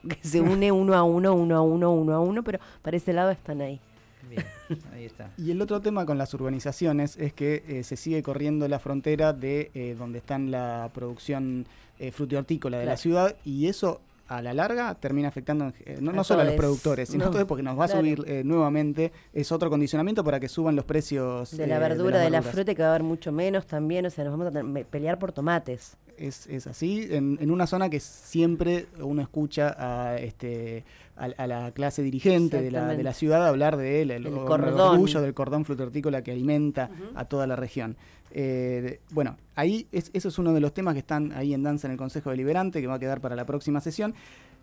que 0.08 0.18
se 0.26 0.40
une 0.40 0.72
uno 0.72 0.94
a 0.94 1.02
uno, 1.04 1.34
uno 1.34 1.56
a 1.56 1.60
uno, 1.62 1.92
uno 1.92 2.14
a 2.14 2.20
uno, 2.20 2.42
pero 2.42 2.58
para 2.82 2.96
ese 2.96 3.12
lado 3.12 3.30
están 3.30 3.60
ahí. 3.60 3.80
Bien, 4.28 4.44
ahí 4.92 5.04
está. 5.04 5.30
Y 5.36 5.50
el 5.50 5.60
otro 5.60 5.80
tema 5.80 6.06
con 6.06 6.18
las 6.18 6.32
urbanizaciones 6.34 7.16
es 7.16 7.32
que 7.32 7.64
eh, 7.66 7.84
se 7.84 7.96
sigue 7.96 8.22
corriendo 8.22 8.68
la 8.68 8.78
frontera 8.78 9.32
de 9.32 9.70
eh, 9.74 9.94
donde 9.98 10.18
está 10.18 10.38
la 10.38 10.90
producción 10.94 11.66
eh, 11.98 12.10
frutihortícola 12.10 12.78
de 12.78 12.86
la 12.86 12.96
ciudad 12.96 13.36
y 13.44 13.66
eso 13.66 14.00
a 14.36 14.42
la 14.42 14.54
larga 14.54 14.94
termina 14.94 15.28
afectando 15.28 15.72
eh, 15.84 15.98
no, 16.00 16.24
solo 16.24 16.42
a 16.42 16.44
los 16.44 16.54
productores, 16.54 17.08
sino 17.08 17.24
No, 17.24 17.30
a 17.30 17.32
todos 17.32 17.44
porque 17.46 17.62
nos 17.62 17.78
va 17.78 17.86
claro. 17.86 18.00
a 18.00 18.02
subir 18.02 18.24
eh, 18.26 18.42
nuevamente, 18.44 19.12
es 19.32 19.50
otro 19.52 19.70
condicionamiento 19.70 20.24
para 20.24 20.40
que 20.40 20.48
suban 20.48 20.74
los 20.76 20.84
precios 20.84 21.56
De 21.56 21.66
la 21.66 21.76
eh, 21.76 21.80
verdura, 21.80 22.16
las 22.16 22.24
de 22.24 22.30
la 22.30 22.42
fruta, 22.42 22.74
que 22.74 22.82
va 22.82 22.88
a 22.88 22.90
haber 22.92 23.02
mucho 23.02 23.32
menos 23.32 23.66
también. 23.66 24.06
O 24.06 24.10
sea, 24.10 24.24
nos 24.24 24.32
vamos 24.32 24.46
a 24.48 24.50
tener- 24.50 24.86
pelear 24.86 25.18
por 25.18 25.32
tomates. 25.32 25.96
Es, 26.18 26.46
es 26.46 26.66
así, 26.66 27.08
en, 27.10 27.38
en 27.40 27.50
una 27.50 27.66
zona 27.66 27.88
que 27.88 27.98
siempre 27.98 28.86
uno 29.00 29.22
escucha 29.22 29.74
a, 29.78 30.18
este, 30.18 30.84
a, 31.16 31.24
a 31.24 31.46
la 31.46 31.72
clase 31.72 32.02
dirigente 32.02 32.60
de 32.62 32.70
la, 32.70 32.88
de 32.94 33.02
la 33.02 33.12
ciudad 33.14 33.46
hablar 33.46 33.76
de 33.76 34.02
él, 34.02 34.10
el, 34.10 34.26
El 34.26 34.34
cordón. 34.34 34.80
orgullo 34.92 35.20
del 35.22 35.34
cordón 35.34 35.64
frutortícola 35.64 36.22
que 36.22 36.30
alimenta 36.32 36.90
a 37.14 37.24
toda 37.24 37.46
la 37.46 37.56
región. 37.56 37.96
Eh, 38.34 39.00
bueno, 39.10 39.36
ahí 39.54 39.86
es, 39.92 40.10
eso 40.12 40.28
es 40.28 40.38
uno 40.38 40.52
de 40.54 40.60
los 40.60 40.72
temas 40.74 40.94
que 40.94 41.00
están 41.00 41.32
ahí 41.32 41.52
en 41.54 41.62
danza 41.62 41.86
en 41.86 41.92
el 41.92 41.98
Consejo 41.98 42.30
Deliberante, 42.30 42.80
que 42.80 42.86
va 42.86 42.94
a 42.94 42.98
quedar 42.98 43.20
para 43.20 43.36
la 43.36 43.44
próxima 43.44 43.80
sesión. 43.80 44.14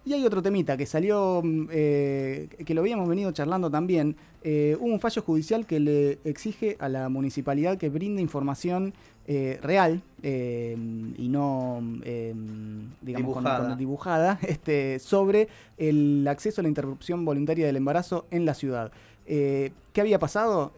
Y 0.06 0.14
hay 0.14 0.26
otro 0.26 0.42
temita 0.42 0.78
que 0.78 0.86
salió, 0.86 1.42
mm, 1.44 1.68
eh, 1.72 2.48
que 2.66 2.74
lo 2.74 2.82
habíamos 2.82 3.08
venido 3.08 3.32
charlando 3.32 3.70
también. 3.70 4.16
Eh, 4.44 4.78
hubo 4.80 4.92
un 4.94 5.00
fallo 5.00 5.22
judicial 5.22 5.66
que 5.66 5.80
le 5.80 6.20
exige 6.24 6.78
a 6.80 6.88
la 6.90 7.10
municipalidad 7.10 7.78
que 7.78 7.90
brinde 7.90 8.22
información 8.22 8.94
eh, 9.32 9.60
real 9.62 10.02
y 10.24 11.28
no, 11.30 11.84
digamos, 12.04 13.34
con- 13.34 13.44
Dibujada. 13.44 13.68
con- 13.70 13.78
dibujada 13.78 14.40
este, 14.48 14.98
sobre 15.00 15.48
el 15.78 16.26
acceso 16.28 16.62
a 16.62 16.64
la 16.64 16.70
interrupción 16.70 17.26
voluntaria 17.26 17.68
del 17.68 17.76
embarazo 17.76 18.26
en 18.32 18.46
la 18.46 18.54
ciudad. 18.56 18.92
¿Qué 19.28 19.72
había 19.98 20.18
pasado? 20.18 20.72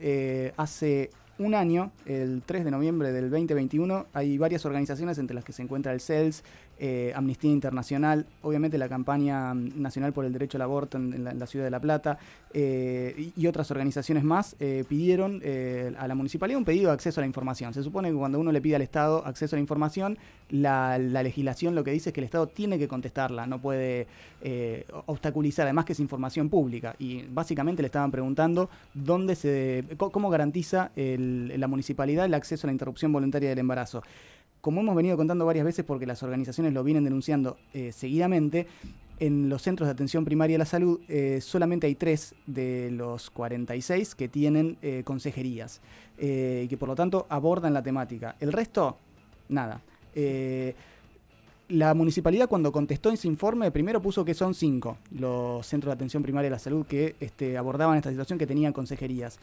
Hace 0.57 1.11
un 1.41 1.55
año, 1.55 1.91
el 2.05 2.43
3 2.45 2.65
de 2.65 2.71
noviembre 2.71 3.11
del 3.11 3.29
2021, 3.29 4.05
hay 4.13 4.37
varias 4.37 4.65
organizaciones 4.65 5.17
entre 5.17 5.33
las 5.33 5.43
que 5.43 5.53
se 5.53 5.63
encuentra 5.63 5.91
el 5.91 5.99
CELS, 5.99 6.43
eh, 6.83 7.13
Amnistía 7.15 7.51
Internacional, 7.51 8.25
obviamente 8.41 8.75
la 8.79 8.89
campaña 8.89 9.53
mm, 9.53 9.79
nacional 9.79 10.13
por 10.13 10.25
el 10.25 10.33
derecho 10.33 10.57
al 10.57 10.63
aborto 10.63 10.97
en, 10.97 11.23
la, 11.23 11.45
ciudad 11.45 11.63
de 11.65 11.69
La 11.71 11.79
Plata 11.79 12.17
eh, 12.53 13.31
y, 13.37 13.45
otras 13.45 13.69
organizaciones 13.69 14.23
más, 14.23 14.55
eh, 14.59 14.83
pidieron 14.89 15.39
eh, 15.43 15.93
a 15.97 16.07
la 16.07 16.15
municipalidad 16.15 16.57
un 16.57 16.65
pedido 16.65 16.87
de 16.87 16.93
acceso 16.95 17.19
a 17.19 17.21
la 17.21 17.27
información. 17.27 17.73
Se 17.73 17.83
supone 17.83 18.09
que 18.09 18.15
cuando 18.15 18.39
uno 18.39 18.51
le 18.51 18.59
pide 18.61 18.75
al 18.77 18.81
Estado 18.81 19.23
acceso 19.25 19.55
a 19.55 19.57
la 19.57 19.61
información, 19.61 20.17
la, 20.49 20.97
la 20.97 21.21
legislación 21.21 21.75
lo 21.75 21.83
que 21.83 21.91
dice 21.91 22.09
es 22.09 22.13
que 22.13 22.19
el 22.21 22.25
Estado 22.25 22.47
tiene 22.47 22.79
que 22.79 22.87
contestarla, 22.87 23.45
no 23.45 23.59
puede 23.61 24.07
obstaculizar, 25.05 25.67
además 25.67 25.85
que 25.85 25.93
es 25.93 25.99
información 25.99 26.49
pública. 26.49 26.95
Y 26.97 27.21
básicamente 27.29 27.83
le 27.83 27.85
estaban 27.85 28.09
preguntando 28.09 28.71
dónde 28.95 29.35
se, 29.35 29.85
cómo 29.97 30.31
garantiza 30.31 30.91
el- 30.95 31.53
la 31.59 31.67
municipalidad 31.67 32.25
el 32.25 32.33
acceso 32.33 32.65
a 32.65 32.69
la 32.69 32.71
interrupción 32.73 33.11
voluntaria 33.13 33.49
del 33.49 33.59
embarazo. 33.59 34.01
Como 34.61 34.81
hemos 34.81 34.95
venido 34.95 35.17
contando 35.17 35.45
varias 35.45 35.65
veces, 35.65 35.83
porque 35.83 36.05
las 36.05 36.21
organizaciones 36.21 36.71
lo 36.73 36.83
vienen 36.83 37.03
denunciando 37.03 37.57
eh, 37.73 37.91
seguidamente, 37.91 38.67
en 39.19 39.49
los 39.49 39.61
centros 39.61 39.87
de 39.87 39.91
atención 39.91 40.25
primaria 40.25 40.55
de 40.55 40.59
la 40.59 40.65
salud 40.65 40.99
eh, 41.07 41.41
solamente 41.41 41.85
hay 41.85 41.93
tres 41.93 42.33
de 42.47 42.89
los 42.91 43.29
46 43.29 44.15
que 44.15 44.27
tienen 44.27 44.77
eh, 44.81 45.03
consejerías 45.03 45.79
y 46.19 46.67
que 46.67 46.77
por 46.77 46.89
lo 46.89 46.95
tanto 46.95 47.25
abordan 47.29 47.73
la 47.73 47.81
temática. 47.81 48.35
El 48.39 48.51
resto, 48.51 48.97
nada. 49.49 49.81
La 51.69 51.93
municipalidad 51.95 52.47
cuando 52.47 52.71
contestó 52.71 53.09
ese 53.09 53.27
informe 53.27 53.71
primero 53.71 54.03
puso 54.03 54.23
que 54.23 54.35
son 54.35 54.53
cinco 54.53 54.97
los 55.11 55.65
centros 55.65 55.89
de 55.89 55.95
atención 55.95 56.21
primaria 56.21 56.49
de 56.49 56.55
la 56.55 56.59
salud 56.59 56.85
que 56.85 57.15
este, 57.19 57.57
abordaban 57.57 57.97
esta 57.97 58.11
situación 58.11 58.37
que 58.37 58.45
tenían 58.45 58.71
consejerías. 58.71 59.39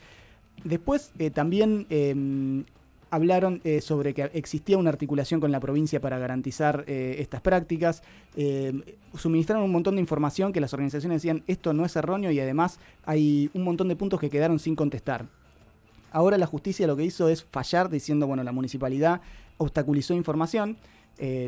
Después 0.63 1.13
también 1.35 1.87
eh, 1.91 2.65
hablaron 3.11 3.61
eh, 3.65 3.81
sobre 3.81 4.15
que 4.15 4.31
existía 4.35 4.79
una 4.79 4.91
articulación 4.91 5.41
con 5.41 5.53
la 5.53 5.61
provincia 5.61 6.01
para 6.01 6.19
garantizar 6.19 6.85
eh, 6.87 7.17
estas 7.19 7.41
prácticas. 7.41 8.03
Eh, 8.37 8.97
suministraron 9.17 9.65
un 9.65 9.73
montón 9.73 9.97
de 9.97 10.01
información 10.01 10.53
que 10.53 10.61
las 10.61 10.73
organizaciones 10.75 11.23
decían 11.23 11.43
esto 11.47 11.73
no 11.73 11.85
es 11.85 11.97
erróneo 11.97 12.31
y 12.31 12.41
además 12.41 12.79
hay 13.05 13.51
un 13.55 13.63
montón 13.63 13.89
de 13.89 13.97
puntos 13.97 14.21
que 14.21 14.31
quedaron 14.31 14.59
sin 14.59 14.75
contestar. 14.77 15.27
Ahora 16.11 16.39
la 16.39 16.47
justicia 16.47 16.87
lo 16.87 16.97
que 16.97 17.05
hizo 17.05 17.29
es 17.29 17.45
fallar 17.45 17.91
diciendo, 17.91 18.27
bueno, 18.27 18.43
la 18.43 18.53
municipalidad 18.53 19.21
obstaculizó 19.59 20.15
información, 20.15 20.79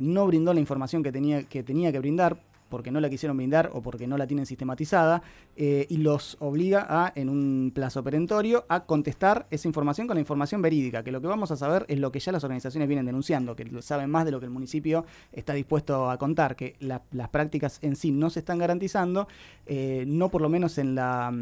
no 0.02 0.26
brindó 0.26 0.52
la 0.52 0.61
información 0.61 1.02
que 1.02 1.12
tenía, 1.12 1.45
que 1.45 1.62
tenía 1.62 1.93
que 1.93 2.00
brindar 2.00 2.37
porque 2.71 2.91
no 2.91 3.00
la 3.00 3.11
quisieron 3.11 3.37
brindar 3.37 3.71
o 3.75 3.83
porque 3.83 4.07
no 4.07 4.17
la 4.17 4.27
tienen 4.27 4.47
sistematizada 4.47 5.23
eh, 5.57 5.87
y 5.91 5.99
los 5.99 6.39
obliga 6.41 6.87
a, 6.89 7.12
en 7.15 7.29
un 7.29 7.73
plazo 7.75 8.03
perentorio, 8.03 8.65
a 8.69 8.85
contestar 8.87 9.47
esa 9.50 9.69
información 9.69 10.07
con 10.07 10.15
la 10.15 10.21
información 10.21 10.62
verídica, 10.62 11.03
que 11.05 11.12
lo 11.12 11.21
que 11.21 11.27
vamos 11.27 11.50
a 11.50 11.57
saber 11.57 11.85
es 11.89 11.99
lo 11.99 12.11
que 12.11 12.21
ya 12.21 12.33
las 12.33 12.45
organizaciones 12.45 12.89
vienen 12.89 13.05
denunciando, 13.05 13.55
que 13.55 13.69
saben 13.83 14.09
más 14.09 14.25
de 14.25 14.31
lo 14.31 14.41
que 14.41 14.47
el 14.47 14.53
municipio 14.53 15.05
está 15.33 15.53
dispuesto 15.53 16.09
a 16.11 16.17
contar, 16.17 16.57
que 16.57 16.77
la- 16.81 17.03
las 17.11 17.29
prácticas 17.29 17.79
en 17.83 17.97
sí 17.97 18.12
no 18.12 18.31
se 18.31 18.39
están 18.39 18.59
garantizando, 18.59 19.29
eh, 19.67 20.05
no 20.07 20.31
por 20.31 20.41
lo 20.41 20.49
menos 20.49 20.79
en 20.79 20.95
la, 20.95 21.33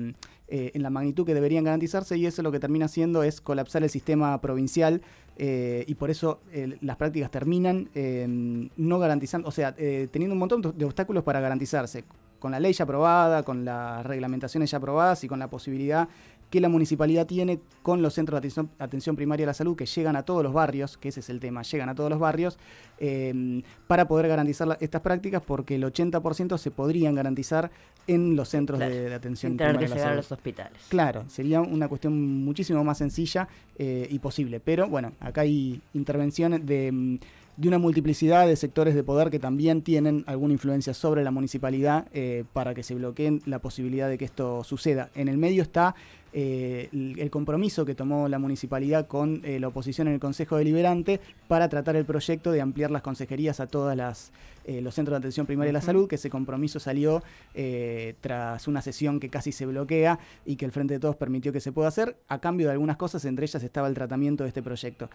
eh, 0.48 0.70
en 0.74 0.82
la 0.82 0.88
magnitud 0.90 1.26
que 1.26 1.34
deberían 1.34 1.64
garantizarse 1.64 2.16
y 2.16 2.24
eso 2.24 2.42
lo 2.42 2.50
que 2.50 2.58
termina 2.58 2.86
haciendo 2.86 3.22
es 3.22 3.40
colapsar 3.42 3.82
el 3.82 3.90
sistema 3.90 4.40
provincial 4.40 5.02
eh, 5.38 5.84
y 5.86 5.94
por 5.94 6.10
eso 6.10 6.40
eh, 6.52 6.76
las 6.80 6.96
prácticas 6.96 7.30
terminan 7.30 7.88
eh, 7.94 8.26
no 8.28 8.98
garantizando, 8.98 9.48
o 9.48 9.52
sea, 9.52 9.72
eh, 9.78 10.08
teniendo 10.10 10.34
un 10.34 10.40
montón 10.40 10.60
de 10.76 10.84
obstáculos 10.84 11.22
para 11.22 11.40
garantizarse, 11.40 12.04
con 12.40 12.50
la 12.50 12.60
ley 12.60 12.72
ya 12.72 12.84
aprobada, 12.84 13.44
con 13.44 13.64
las 13.64 14.04
reglamentaciones 14.04 14.70
ya 14.70 14.78
aprobadas 14.78 15.22
y 15.24 15.28
con 15.28 15.38
la 15.38 15.48
posibilidad 15.48 16.08
que 16.50 16.60
la 16.60 16.68
municipalidad 16.68 17.26
tiene 17.26 17.60
con 17.82 18.00
los 18.02 18.14
centros 18.14 18.36
de 18.36 18.38
atención, 18.38 18.70
atención 18.78 19.16
primaria 19.16 19.42
de 19.44 19.48
la 19.48 19.54
salud 19.54 19.76
que 19.76 19.86
llegan 19.86 20.16
a 20.16 20.22
todos 20.24 20.42
los 20.42 20.52
barrios, 20.52 20.96
que 20.96 21.08
ese 21.08 21.20
es 21.20 21.28
el 21.30 21.40
tema, 21.40 21.62
llegan 21.62 21.88
a 21.88 21.94
todos 21.94 22.08
los 22.10 22.18
barrios, 22.18 22.58
eh, 22.98 23.62
para 23.86 24.08
poder 24.08 24.28
garantizar 24.28 24.66
la- 24.68 24.78
estas 24.80 25.00
prácticas 25.02 25.42
porque 25.42 25.74
el 25.76 25.84
80% 25.84 26.58
se 26.58 26.70
podrían 26.70 27.14
garantizar 27.14 27.70
en 28.06 28.34
los 28.36 28.48
centros 28.48 28.78
Claro, 28.78 28.94
de, 28.94 29.08
de 29.10 29.14
atención 29.14 29.52
Sin 29.52 29.56
tener 29.58 29.72
que 29.74 29.78
primaria 29.80 29.88
de 29.88 29.88
la 29.88 29.94
llegar 29.96 30.06
a 30.06 30.10
salud. 30.12 30.28
los 30.30 30.32
hospitales. 30.32 30.78
Claro, 30.88 31.24
sería 31.28 31.60
una 31.60 31.88
cuestión 31.88 32.42
muchísimo 32.44 32.82
más 32.82 32.98
sencilla 32.98 33.48
eh, 33.78 34.08
y 34.10 34.18
posible. 34.18 34.60
Pero 34.60 34.88
bueno, 34.88 35.12
acá 35.20 35.42
hay 35.42 35.80
intervenciones 35.92 36.64
de, 36.64 36.90
mm, 36.90 37.18
de 37.58 37.68
una 37.68 37.78
multiplicidad 37.78 38.46
de 38.46 38.54
sectores 38.56 38.94
de 38.94 39.02
poder 39.02 39.30
que 39.30 39.38
también 39.40 39.82
tienen 39.82 40.22
alguna 40.26 40.52
influencia 40.54 40.94
sobre 40.94 41.22
la 41.24 41.30
municipalidad 41.32 42.06
eh, 42.14 42.44
para 42.52 42.72
que 42.72 42.82
se 42.84 42.94
bloqueen 42.94 43.42
la 43.46 43.58
posibilidad 43.58 44.08
de 44.08 44.16
que 44.16 44.24
esto 44.24 44.62
suceda. 44.64 45.10
En 45.16 45.26
el 45.28 45.36
medio 45.38 45.62
está 45.62 45.94
eh, 46.32 46.88
el 46.92 47.30
compromiso 47.30 47.84
que 47.84 47.94
tomó 47.94 48.28
la 48.28 48.38
municipalidad 48.38 49.06
con 49.06 49.40
eh, 49.44 49.58
la 49.60 49.68
oposición 49.68 50.08
en 50.08 50.14
el 50.14 50.20
Consejo 50.20 50.56
Deliberante 50.56 51.20
para 51.48 51.68
tratar 51.68 51.96
el 51.96 52.04
proyecto 52.04 52.52
de 52.52 52.60
ampliar 52.60 52.90
las 52.90 53.02
consejerías 53.02 53.60
a 53.60 53.66
todas 53.66 53.96
las 53.96 54.32
eh, 54.68 54.82
los 54.82 54.94
centros 54.94 55.14
de 55.14 55.20
atención 55.20 55.46
primaria 55.46 55.70
de 55.70 55.72
la 55.72 55.80
salud, 55.80 56.06
que 56.06 56.16
ese 56.16 56.28
compromiso 56.28 56.78
salió 56.78 57.22
eh, 57.54 58.16
tras 58.20 58.68
una 58.68 58.82
sesión 58.82 59.18
que 59.18 59.30
casi 59.30 59.50
se 59.50 59.64
bloquea 59.64 60.18
y 60.44 60.56
que 60.56 60.66
el 60.66 60.72
Frente 60.72 60.92
de 60.92 61.00
Todos 61.00 61.16
permitió 61.16 61.54
que 61.54 61.60
se 61.62 61.72
pueda 61.72 61.88
hacer, 61.88 62.18
a 62.28 62.38
cambio 62.38 62.66
de 62.66 62.72
algunas 62.72 62.98
cosas, 62.98 63.24
entre 63.24 63.46
ellas 63.46 63.62
estaba 63.62 63.88
el 63.88 63.94
tratamiento 63.94 64.44
de 64.44 64.48
este 64.48 64.62
proyecto. 64.62 65.08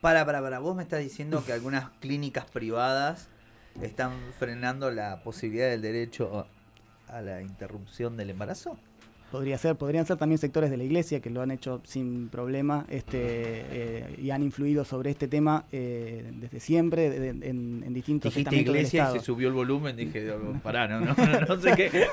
Para, 0.00 0.24
para, 0.24 0.40
para. 0.40 0.60
Vos 0.60 0.76
me 0.76 0.84
estás 0.84 1.00
diciendo 1.00 1.42
que 1.44 1.52
algunas 1.52 1.88
clínicas 1.98 2.44
privadas 2.44 3.26
están 3.82 4.12
frenando 4.38 4.92
la 4.92 5.24
posibilidad 5.24 5.70
del 5.70 5.82
derecho 5.82 6.46
a 7.08 7.20
la 7.20 7.42
interrupción 7.42 8.16
del 8.16 8.30
embarazo. 8.30 8.78
Podría 9.34 9.58
ser, 9.58 9.74
podrían 9.74 10.06
ser 10.06 10.16
también 10.16 10.38
sectores 10.38 10.70
de 10.70 10.76
la 10.76 10.84
iglesia 10.84 11.18
que 11.18 11.28
lo 11.28 11.42
han 11.42 11.50
hecho 11.50 11.80
sin 11.84 12.28
problema 12.28 12.86
este, 12.88 13.18
eh, 13.20 14.14
y 14.22 14.30
han 14.30 14.44
influido 14.44 14.84
sobre 14.84 15.10
este 15.10 15.26
tema 15.26 15.64
eh, 15.72 16.30
desde 16.36 16.60
siempre 16.60 17.10
de- 17.10 17.18
de- 17.32 17.48
en, 17.50 17.82
en 17.84 17.92
distintos 17.92 18.32
Dijiste 18.32 18.40
estamentos 18.50 18.72
del 18.74 18.76
iglesia 18.76 19.10
y 19.12 19.18
se 19.18 19.24
subió 19.24 19.48
el 19.48 19.54
volumen. 19.54 19.96
Dije, 19.96 20.30
"Oh, 20.30 20.52
pará, 20.62 20.86
no, 20.86 21.00
no, 21.00 21.14
no, 21.16 21.40
no 21.48 21.60
sé 21.60 21.72
qué. 21.74 22.06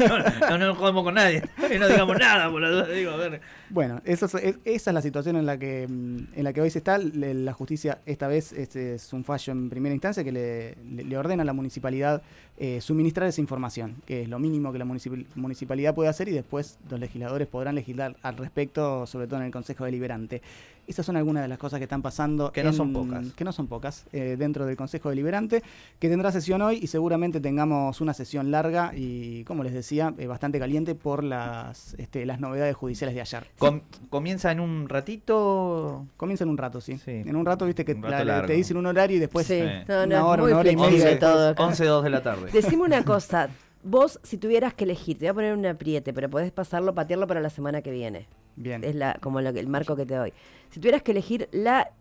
No, 0.49 0.57
no, 0.57 0.73
jodemos 0.73 1.03
con 1.03 1.13
nadie. 1.13 1.43
No 1.79 1.87
digamos 1.87 2.17
nada, 2.17 2.49
por 2.49 2.59
la 2.59 2.69
duda. 2.71 2.87
Digo, 2.87 3.11
a 3.11 3.17
ver. 3.17 3.41
Bueno, 3.69 4.01
eso 4.03 4.25
es- 4.25 4.33
es- 4.33 4.57
esa 4.65 4.89
es 4.89 4.93
la 4.95 5.01
situación 5.03 5.35
en 5.35 5.45
la 5.45 5.59
que 5.59 5.87
mm, 5.87 6.17
en 6.35 6.43
la 6.43 6.53
que 6.53 6.61
hoy 6.61 6.71
se 6.71 6.79
está. 6.79 6.97
La 6.97 7.53
justicia 7.53 7.99
esta 8.07 8.27
vez 8.27 8.51
este 8.51 8.95
es 8.95 9.13
un 9.13 9.23
fallo 9.23 9.53
en 9.53 9.69
primera 9.69 9.93
instancia 9.93 10.23
que 10.23 10.31
le, 10.31 10.75
le- 10.91 11.03
le 11.03 11.17
ordena 11.17 11.43
a 11.43 11.45
la 11.45 11.53
municipalidad 11.53 12.23
eh, 12.57 12.79
suministrar 12.81 13.27
esa 13.27 13.41
información, 13.41 13.95
que 14.05 14.23
es 14.23 14.29
lo 14.29 14.37
mínimo 14.39 14.71
que 14.71 14.79
la 14.79 14.85
municipal- 14.85 15.25
municipalidad 15.35 15.95
puede 15.95 16.09
hacer 16.09 16.27
y 16.27 16.31
después 16.31 16.77
los 16.89 16.99
legisladores 17.11 17.47
podrán 17.47 17.75
legislar 17.75 18.15
al 18.21 18.37
respecto, 18.37 19.05
sobre 19.05 19.27
todo 19.27 19.39
en 19.39 19.45
el 19.47 19.51
Consejo 19.51 19.85
Deliberante. 19.85 20.41
Esas 20.87 21.05
son 21.05 21.15
algunas 21.15 21.43
de 21.43 21.47
las 21.47 21.57
cosas 21.59 21.77
que 21.79 21.83
están 21.83 22.01
pasando. 22.01 22.51
Que 22.51 22.63
no 22.63 22.69
en- 22.69 22.75
son 22.75 22.91
pocas. 22.91 23.31
Que 23.33 23.43
no 23.43 23.51
son 23.51 23.67
pocas 23.67 24.05
eh, 24.11 24.35
dentro 24.37 24.65
del 24.65 24.75
Consejo 24.75 25.09
Deliberante, 25.09 25.61
que 25.99 26.09
tendrá 26.09 26.31
sesión 26.31 26.61
hoy 26.61 26.79
y 26.81 26.87
seguramente 26.87 27.39
tengamos 27.39 28.01
una 28.01 28.13
sesión 28.13 28.49
larga 28.51 28.91
y, 28.95 29.43
como 29.43 29.63
les 29.63 29.73
decía, 29.73 30.13
eh, 30.17 30.25
bastante 30.27 30.57
caliente 30.59 30.95
por 30.95 31.23
las, 31.23 31.93
este, 31.99 32.25
las 32.25 32.39
novedades 32.39 32.75
judiciales 32.75 33.13
de 33.15 33.21
ayer. 33.21 33.45
Com- 33.59 33.81
comienza 34.09 34.51
en 34.51 34.59
un 34.59 34.89
ratito. 34.89 36.05
Comienza 36.17 36.43
en 36.43 36.49
un 36.49 36.57
rato, 36.57 36.81
sí. 36.81 36.97
Sí. 36.97 37.11
En 37.11 37.35
un 37.35 37.45
rato, 37.45 37.65
viste 37.65 37.85
que 37.85 37.93
rato 37.93 38.25
la- 38.25 38.45
te 38.45 38.53
dicen 38.53 38.75
un 38.77 38.85
horario 38.87 39.17
y 39.17 39.19
después 39.19 39.45
sí, 39.47 39.59
sí. 39.61 39.67
no, 39.87 39.99
no, 39.99 40.03
Una 40.05 40.25
hora, 40.25 40.43
una 40.43 40.57
hora 40.57 40.71
y 40.71 40.75
media. 40.75 41.19
todo 41.19 41.49
acá. 41.49 41.63
11, 41.63 41.85
2 41.85 42.03
de 42.03 42.09
la 42.09 42.23
tarde. 42.23 42.49
Decime 42.51 42.83
una 42.83 43.03
cosa. 43.05 43.49
Vos, 43.83 44.19
si 44.23 44.37
tuvieras 44.37 44.73
que 44.73 44.83
elegir, 44.83 45.17
te 45.17 45.25
voy 45.25 45.29
a 45.29 45.33
poner 45.33 45.53
un 45.57 45.65
apriete, 45.65 46.13
pero 46.13 46.29
podés 46.29 46.51
pasarlo, 46.51 46.93
patearlo 46.93 47.25
para 47.27 47.41
la 47.41 47.49
semana 47.49 47.81
que 47.81 47.91
viene. 47.91 48.27
Bien. 48.55 48.83
Es 48.83 48.95
la, 48.95 49.17
como 49.21 49.41
lo 49.41 49.51
que- 49.53 49.59
el 49.59 49.67
marco 49.67 49.95
que 49.95 50.05
te 50.05 50.15
doy. 50.15 50.33
Si 50.69 50.79
tuvieras 50.79 51.01
que 51.01 51.11
elegir 51.11 51.49
la 51.51 51.91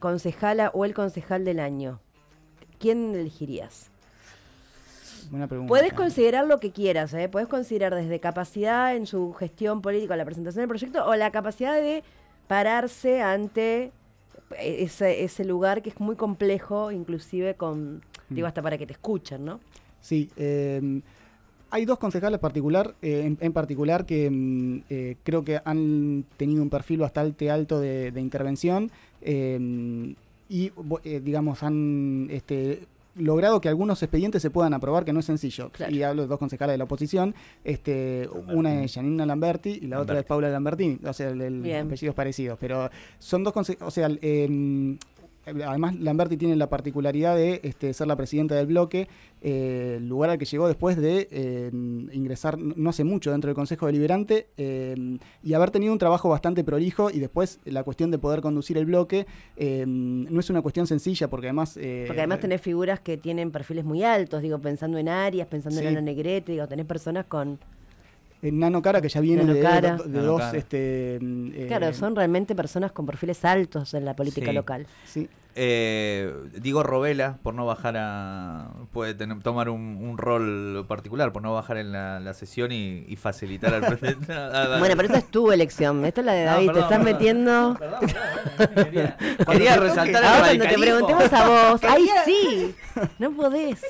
concejala 0.00 0.70
o 0.74 0.84
el 0.84 0.94
concejal 0.94 1.44
del 1.44 1.60
año, 1.60 2.00
¿quién 2.78 3.14
elegirías? 3.14 3.90
Buena 5.30 5.46
pregunta. 5.46 5.68
Puedes 5.68 5.92
considerar 5.92 6.46
lo 6.46 6.58
que 6.58 6.72
quieras, 6.72 7.12
¿eh? 7.14 7.28
Puedes 7.28 7.48
considerar 7.48 7.94
desde 7.94 8.18
capacidad 8.18 8.96
en 8.96 9.06
su 9.06 9.32
gestión 9.34 9.82
política, 9.82 10.16
la 10.16 10.24
presentación 10.24 10.62
del 10.62 10.68
proyecto, 10.68 11.04
o 11.06 11.14
la 11.16 11.30
capacidad 11.30 11.74
de 11.74 12.02
pararse 12.46 13.20
ante 13.20 13.92
ese, 14.58 15.24
ese 15.24 15.44
lugar 15.44 15.82
que 15.82 15.90
es 15.90 16.00
muy 16.00 16.16
complejo, 16.16 16.90
inclusive 16.90 17.54
con, 17.54 18.02
digo, 18.30 18.46
Mm. 18.46 18.48
hasta 18.48 18.62
para 18.62 18.78
que 18.78 18.86
te 18.86 18.94
escuchen, 18.94 19.44
¿no? 19.44 19.60
Sí, 20.00 20.30
eh, 20.36 21.02
hay 21.70 21.84
dos 21.84 21.98
concejales 21.98 22.38
particular, 22.40 22.94
eh, 23.02 23.22
en, 23.26 23.38
en 23.40 23.52
particular 23.52 24.06
que 24.06 24.30
mm, 24.30 24.78
eh, 24.90 25.16
creo 25.22 25.44
que 25.44 25.60
han 25.64 26.24
tenido 26.36 26.62
un 26.62 26.70
perfil 26.70 27.00
bastante 27.00 27.50
alto 27.50 27.78
de, 27.80 28.10
de 28.12 28.20
intervención 28.20 28.90
eh, 29.22 30.14
y, 30.48 30.72
eh, 31.04 31.20
digamos, 31.22 31.62
han 31.62 32.28
este, 32.30 32.80
logrado 33.16 33.60
que 33.60 33.68
algunos 33.68 34.02
expedientes 34.02 34.40
se 34.40 34.48
puedan 34.50 34.72
aprobar, 34.72 35.04
que 35.04 35.12
no 35.12 35.20
es 35.20 35.26
sencillo. 35.26 35.70
Claro. 35.70 35.94
Y 35.94 36.02
hablo 36.02 36.22
de 36.22 36.28
dos 36.28 36.38
concejales 36.38 36.74
de 36.74 36.78
la 36.78 36.84
oposición, 36.84 37.34
este, 37.64 38.28
una 38.54 38.82
es 38.84 38.94
Janina 38.94 39.26
Lamberti 39.26 39.78
y 39.82 39.86
la 39.88 40.00
otra 40.00 40.20
es. 40.20 40.24
Paula 40.24 40.48
Lambertini, 40.48 40.98
o 41.04 41.12
sea, 41.12 41.28
el, 41.30 41.64
apellidos 41.84 42.14
parecidos, 42.14 42.56
pero 42.58 42.88
son 43.18 43.44
dos 43.44 43.52
conse- 43.52 43.76
o 43.82 43.90
sea, 43.90 44.06
el, 44.06 44.18
em, 44.22 44.96
Además, 45.66 45.96
Lamberti 45.98 46.36
tiene 46.36 46.56
la 46.56 46.68
particularidad 46.68 47.36
de 47.36 47.60
este, 47.62 47.92
ser 47.92 48.06
la 48.06 48.16
presidenta 48.16 48.54
del 48.54 48.66
bloque, 48.66 49.08
eh, 49.40 49.98
lugar 50.02 50.30
al 50.30 50.38
que 50.38 50.44
llegó 50.44 50.66
después 50.66 50.96
de 50.96 51.28
eh, 51.30 51.70
ingresar 52.12 52.58
no 52.58 52.90
hace 52.90 53.04
mucho 53.04 53.30
dentro 53.30 53.48
del 53.48 53.54
Consejo 53.54 53.86
Deliberante 53.86 54.48
eh, 54.56 55.18
y 55.42 55.54
haber 55.54 55.70
tenido 55.70 55.92
un 55.92 55.98
trabajo 55.98 56.28
bastante 56.28 56.64
prolijo 56.64 57.10
y 57.10 57.20
después 57.20 57.60
la 57.64 57.84
cuestión 57.84 58.10
de 58.10 58.18
poder 58.18 58.40
conducir 58.40 58.76
el 58.78 58.86
bloque 58.86 59.26
no 59.58 60.40
es 60.40 60.50
una 60.50 60.62
cuestión 60.62 60.86
sencilla 60.86 61.28
porque 61.28 61.46
además... 61.46 61.74
Porque 61.74 62.20
además 62.20 62.40
tenés 62.40 62.60
figuras 62.60 63.00
que 63.00 63.16
tienen 63.16 63.50
perfiles 63.50 63.84
muy 63.84 64.02
altos, 64.02 64.42
digo, 64.42 64.58
pensando 64.58 64.98
en 64.98 65.08
Arias, 65.08 65.46
pensando 65.46 65.78
Sí. 65.78 65.86
en 65.86 65.92
Ana 65.92 66.00
Negrete, 66.02 66.52
digo, 66.52 66.66
tenés 66.66 66.86
personas 66.86 67.26
con... 67.26 67.58
eh, 68.42 68.52
Nano 68.52 68.80
Cara, 68.82 69.00
que 69.00 69.08
ya 69.08 69.20
viene 69.20 69.42
Nano 69.42 69.54
de, 69.54 69.60
Cara. 69.62 69.96
de- 69.96 70.04
de 70.04 70.08
Nano 70.10 70.22
dos... 70.32 70.40
Cara. 70.40 70.58
Este, 70.58 71.16
eh, 71.16 71.64
Claro, 71.68 71.92
son 71.92 72.14
realmente 72.16 72.54
personas 72.54 72.92
con 72.92 73.04
perfiles 73.06 73.44
altos 73.44 73.94
en 73.94 74.04
la 74.04 74.14
política 74.14 74.48
Sí. 74.50 74.54
local. 74.54 74.86
Sí, 75.04 75.28
Eh, 75.60 76.32
digo 76.60 76.84
Robela, 76.84 77.38
por 77.42 77.52
no 77.52 77.66
bajar 77.66 77.96
a. 77.98 78.68
puede 78.92 79.14
tener- 79.14 79.40
tomar 79.42 79.68
un, 79.70 79.80
un 80.00 80.16
rol 80.16 80.84
particular, 80.86 81.32
por 81.32 81.42
no 81.42 81.52
bajar 81.52 81.78
en 81.78 81.90
la, 81.90 82.20
la 82.20 82.32
sesión 82.32 82.70
y, 82.70 83.04
y 83.08 83.16
facilitar 83.16 83.74
al 83.74 83.80
presidente. 83.84 84.26
Bueno, 84.78 84.94
pero 84.94 85.08
esa 85.08 85.18
es 85.18 85.28
tu 85.32 85.50
elección, 85.50 86.04
esta 86.04 86.20
es 86.20 86.26
la 86.26 86.32
de 86.34 86.44
No, 86.44 86.50
David, 86.52 86.66
te 86.70 86.78
estás 86.78 86.98
perdón. 86.98 87.04
metiendo... 87.04 87.76
Perdón, 87.76 88.00
perdón, 88.56 88.84
quería, 88.84 89.16
quería 89.50 89.76
resaltar 89.78 90.22
el 90.22 90.28
Ahora 90.28 90.38
cuando 90.46 90.64
te 90.64 90.70
radicalismo. 90.70 91.06
preguntemos 91.08 91.32
a 91.32 91.48
vos, 91.72 91.80
¡ay 91.82 92.06
sí! 92.24 92.74
No 93.18 93.32
podés, 93.32 93.80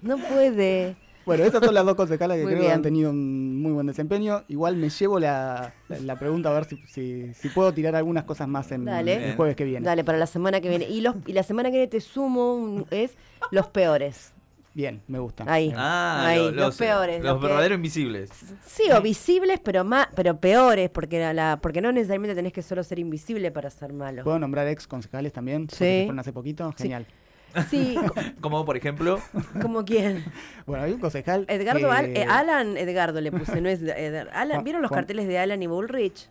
no 0.00 0.16
puede. 0.16 0.96
Bueno, 1.26 1.44
esas 1.44 1.64
son 1.64 1.74
las 1.74 1.84
dos 1.86 1.94
concejales 1.94 2.36
que 2.36 2.42
Muy 2.42 2.52
creo 2.52 2.60
que 2.60 2.66
bien. 2.66 2.74
han 2.76 2.82
tenido 2.82 3.10
un 3.10 3.60
muy 3.62 3.72
buen 3.72 3.86
desempeño. 3.86 4.42
Igual 4.48 4.76
me 4.76 4.90
llevo 4.90 5.18
la, 5.18 5.72
la- 5.88 5.98
la 6.00 6.18
pregunta 6.18 6.50
a 6.50 6.52
ver 6.52 6.64
si, 6.66 6.76
si- 6.86 7.32
si 7.34 7.48
puedo 7.48 7.72
tirar 7.72 7.96
algunas 7.96 8.24
cosas 8.24 8.46
más 8.48 8.70
en 8.72 8.84
Dale. 8.84 9.30
el 9.30 9.36
jueves 9.36 9.56
que 9.56 9.64
viene. 9.64 9.84
Dale, 9.84 10.04
para 10.04 10.18
la 10.18 10.26
semana 10.26 10.60
que 10.60 10.68
viene. 10.68 10.86
Y, 10.88 11.00
los, 11.00 11.14
y 11.26 11.32
la 11.32 11.42
semana 11.42 11.70
que 11.70 11.76
viene 11.76 11.88
te 11.88 12.00
sumo 12.00 12.54
un- 12.54 12.86
es 12.90 13.12
los 13.50 13.68
peores. 13.68 14.32
Bien, 14.76 15.00
me 15.06 15.20
gusta. 15.20 15.44
Ahí. 15.46 15.72
Ah, 15.76 16.24
Ahí, 16.26 16.38
lo- 16.38 16.44
los 16.50 16.56
los, 16.56 16.76
peores, 16.76 17.22
Los 17.22 17.34
los 17.34 17.40
que- 17.40 17.46
verdaderos 17.46 17.76
invisibles. 17.76 18.30
Sí, 18.66 18.82
o 18.90 19.00
visibles, 19.00 19.60
pero 19.62 19.84
más, 19.84 20.08
pero 20.16 20.40
peores, 20.40 20.90
porque 20.90 21.20
la, 21.20 21.32
la- 21.32 21.58
porque 21.62 21.80
no 21.80 21.92
necesariamente 21.92 22.34
tenés 22.34 22.52
que 22.52 22.60
solo 22.60 22.82
ser 22.82 22.98
invisible 22.98 23.52
para 23.52 23.70
ser 23.70 23.92
malo. 23.92 24.24
¿Puedo 24.24 24.38
nombrar 24.40 24.66
ex 24.66 24.88
concejales 24.88 25.32
también? 25.32 25.68
Sí. 25.70 25.76
Se 25.76 26.02
fueron 26.06 26.18
hace 26.18 26.32
poquito. 26.32 26.72
Genial. 26.76 27.06
Sí, 27.08 27.14
Como 28.40 28.64
por 28.64 28.76
ejemplo. 28.76 29.20
como 29.62 29.84
quién. 29.84 30.24
Bueno, 30.66 30.84
hay 30.84 30.92
un 30.92 31.00
concejal. 31.00 31.44
Edgardo 31.48 31.80
que- 31.80 31.86
Al- 31.94 32.16
eh, 32.16 32.26
Alan 32.28 32.76
Edgardo 32.76 33.20
le 33.20 33.30
puse, 33.32 33.60
no 33.60 33.68
es 33.68 33.80
Ed- 33.82 34.28
Alan. 34.32 34.64
¿Vieron 34.64 34.82
los 34.82 34.88
Juan- 34.90 35.00
carteles 35.00 35.26
de 35.28 35.38
Alan 35.38 35.62
y 35.62 35.66
Bullrich 35.66 36.28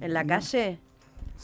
en 0.00 0.12
la 0.14 0.24
calle? 0.24 0.78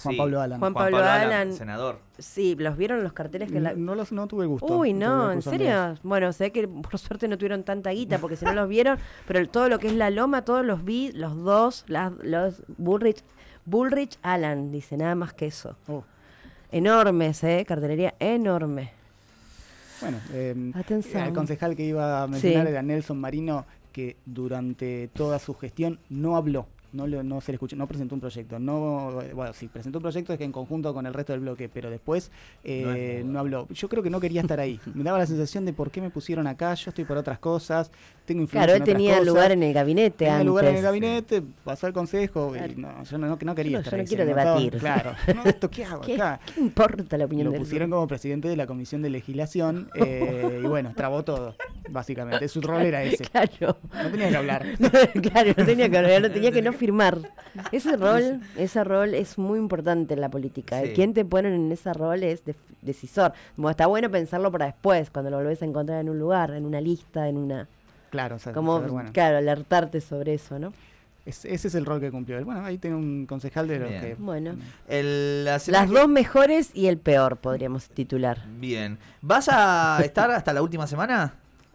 Juan 0.02 0.12
sí, 0.14 0.18
Pablo 0.18 0.40
Alan. 0.40 0.58
Juan 0.58 0.72
Pablo 0.72 0.96
Alan. 0.98 1.52
senador. 1.52 1.98
Sí, 2.18 2.54
¿los 2.58 2.76
vieron 2.78 3.02
los 3.02 3.12
carteles 3.12 3.52
que 3.52 3.60
la... 3.60 3.72
No, 3.72 3.78
no 3.78 3.94
los- 3.94 4.10
no 4.12 4.26
tuve 4.26 4.44
el 4.44 4.48
gusto. 4.48 4.66
Uy, 4.78 4.94
no, 4.94 5.30
¿en 5.32 5.42
serio? 5.42 5.96
Bueno, 6.02 6.32
sé 6.32 6.50
que 6.50 6.66
por 6.66 6.98
suerte 6.98 7.28
no 7.28 7.36
tuvieron 7.36 7.62
tanta 7.62 7.90
guita, 7.90 8.18
porque 8.18 8.36
si 8.36 8.44
no 8.46 8.54
los 8.54 8.68
vieron, 8.68 8.98
pero 9.28 9.46
todo 9.48 9.68
lo 9.68 9.78
que 9.78 9.88
es 9.88 9.92
la 9.94 10.08
loma, 10.10 10.44
todos 10.46 10.64
los 10.64 10.82
vi, 10.84 11.12
los 11.12 11.36
dos, 11.36 11.84
las, 11.88 12.12
los 12.22 12.62
Bullrich, 12.78 13.22
Bullrich 13.66 14.18
Alan, 14.22 14.70
dice, 14.70 14.96
nada 14.96 15.14
más 15.14 15.34
que 15.34 15.46
eso. 15.46 15.76
Oh, 15.88 16.04
Enormes, 16.70 17.44
¿eh? 17.44 17.64
Cartelería 17.68 18.14
enorme. 18.18 18.92
Bueno, 20.02 20.18
eh, 20.32 20.72
el 21.14 21.32
concejal 21.32 21.74
que 21.76 21.84
iba 21.86 22.22
a 22.22 22.26
mencionar 22.26 22.66
Sí. 22.66 22.70
era 22.72 22.82
Nelson 22.82 23.18
Marino, 23.18 23.64
que 23.92 24.16
durante 24.26 25.08
toda 25.14 25.38
su 25.38 25.54
gestión 25.54 25.98
no 26.10 26.36
habló. 26.36 26.66
No, 26.92 27.06
lo- 27.06 27.22
no 27.22 27.40
se 27.40 27.52
le 27.52 27.56
escuchó, 27.56 27.74
no 27.76 27.86
presentó 27.86 28.14
un 28.14 28.20
proyecto. 28.20 28.58
No, 28.58 29.22
bueno, 29.34 29.52
sí, 29.54 29.68
presentó 29.68 29.98
un 29.98 30.02
proyecto 30.02 30.32
es 30.32 30.38
que 30.38 30.44
en 30.44 30.52
conjunto 30.52 30.92
con 30.92 31.06
el 31.06 31.14
resto 31.14 31.32
del 31.32 31.40
bloque, 31.40 31.68
pero 31.68 31.90
después 31.90 32.30
eh, 32.64 33.22
No 33.24 33.32
no, 33.32 33.38
habló. 33.40 33.68
Yo 33.70 33.88
creo 33.88 34.02
que 34.02 34.10
no 34.10 34.20
quería 34.20 34.42
estar 34.42 34.60
ahí. 34.60 34.78
Me 34.94 35.02
daba 35.02 35.18
la 35.18 35.26
sensación 35.26 35.64
de 35.64 35.72
por 35.72 35.90
qué 35.90 36.00
me 36.00 36.10
pusieron 36.10 36.46
acá, 36.46 36.74
yo 36.74 36.90
estoy 36.90 37.04
por 37.04 37.16
otras 37.16 37.38
cosas, 37.38 37.90
tengo 38.26 38.42
influencia 38.42 38.66
Claro, 38.66 38.72
él 38.72 38.76
en 38.76 38.82
otras 38.82 38.96
tenía 38.96 39.12
cosas. 39.18 39.26
lugar 39.26 39.52
en 39.52 39.62
el 39.62 39.72
gabinete 39.72 40.16
Tenía 40.18 40.34
antes. 40.34 40.46
lugar 40.46 40.64
en 40.66 40.76
el 40.76 40.82
gabinete, 40.82 41.42
pasó 41.64 41.86
al 41.86 41.92
consejo 41.92 42.52
Claro. 42.52 42.72
y 42.72 42.76
no, 42.76 43.02
yo 43.04 43.18
no, 43.18 43.26
no- 43.26 43.38
no 43.40 43.54
quería 43.54 43.72
Yo 43.72 43.78
no- 43.78 43.80
estar 43.80 43.92
yo 43.92 43.96
no 43.96 44.00
ahí, 44.02 44.06
quiero 44.08 44.24
se 44.24 44.30
notaba- 44.30 44.58
debatir. 44.60 44.78
Claro, 44.78 45.12
no, 45.34 45.44
¿esto 45.44 45.70
qué 45.70 45.84
hago 45.84 46.00
¿Qué, 46.02 46.14
acá? 46.16 46.40
qué 46.54 46.60
importa 46.60 47.16
la 47.18 47.24
opinión 47.24 47.46
Lo 47.46 47.52
del 47.52 47.60
pusieron 47.62 47.90
como 47.90 48.06
presidente 48.06 48.48
de 48.48 48.56
la 48.56 48.66
Comisión 48.66 49.00
de 49.02 49.08
Legislación 49.10 49.88
eh, 49.94 50.60
y 50.62 50.66
bueno, 50.66 50.92
trabó 50.94 51.22
todo, 51.24 51.56
básicamente. 51.88 52.46
Su 52.48 52.60
rol 52.60 52.82
era 52.82 53.02
ese. 53.02 53.24
Claro. 53.32 53.78
No 53.92 54.10
tenía 54.10 54.28
que 54.30 54.36
hablar. 54.36 54.66
claro, 55.32 55.52
no 55.56 55.64
tenía 55.64 55.88
que 55.88 55.98
hablar, 55.98 56.22
no 56.22 56.30
tenía 56.30 56.50
que 56.52 56.62
no 56.62 56.72
firmar. 56.82 57.18
Ese 57.70 57.96
rol, 57.96 58.40
ese 58.56 58.82
rol 58.82 59.14
es 59.14 59.38
muy 59.38 59.58
importante 59.60 60.14
en 60.14 60.20
la 60.20 60.28
política. 60.28 60.80
Sí. 60.80 60.88
El 60.88 60.92
quien 60.94 61.14
te 61.14 61.24
ponen 61.24 61.52
en 61.54 61.70
ese 61.70 61.92
rol 61.92 62.24
es 62.24 62.42
decisor. 62.80 63.32
Bueno, 63.56 63.70
está 63.70 63.86
bueno 63.86 64.10
pensarlo 64.10 64.50
para 64.50 64.66
después, 64.66 65.10
cuando 65.10 65.30
lo 65.30 65.36
volvés 65.36 65.62
a 65.62 65.64
encontrar 65.66 66.00
en 66.00 66.08
un 66.08 66.18
lugar, 66.18 66.50
en 66.54 66.64
una 66.66 66.80
lista, 66.80 67.28
en 67.28 67.36
una... 67.36 67.68
Claro, 68.10 68.34
o 68.36 68.38
sea, 68.40 68.52
Como, 68.52 68.76
saber, 68.78 68.90
bueno, 68.90 69.10
claro, 69.12 69.36
alertarte 69.38 70.00
sobre 70.00 70.34
eso, 70.34 70.58
¿no? 70.58 70.72
es- 71.24 71.44
ese 71.44 71.68
es 71.68 71.74
el 71.76 71.86
rol 71.86 72.00
que 72.00 72.10
cumplió 72.10 72.36
él. 72.36 72.44
Bueno, 72.44 72.64
ahí 72.64 72.78
tiene 72.78 72.96
un 72.96 73.26
concejal 73.26 73.68
de 73.68 73.78
los 73.78 73.88
Bien. 73.88 74.00
que... 74.02 74.14
Bueno. 74.16 74.56
El, 74.88 75.44
la 75.44 75.60
semana 75.60 75.84
Las 75.84 75.92
que- 75.92 75.98
dos 76.00 76.08
mejores 76.08 76.70
y 76.74 76.88
el 76.88 76.98
peor, 76.98 77.36
podríamos 77.36 77.88
titular. 77.90 78.38
Bien. 78.58 78.98
¿Vas 79.20 79.48
a 79.48 80.00
estar 80.02 80.28
hasta 80.32 80.52
la 80.52 80.62
última 80.62 80.86
semana? 80.88 81.34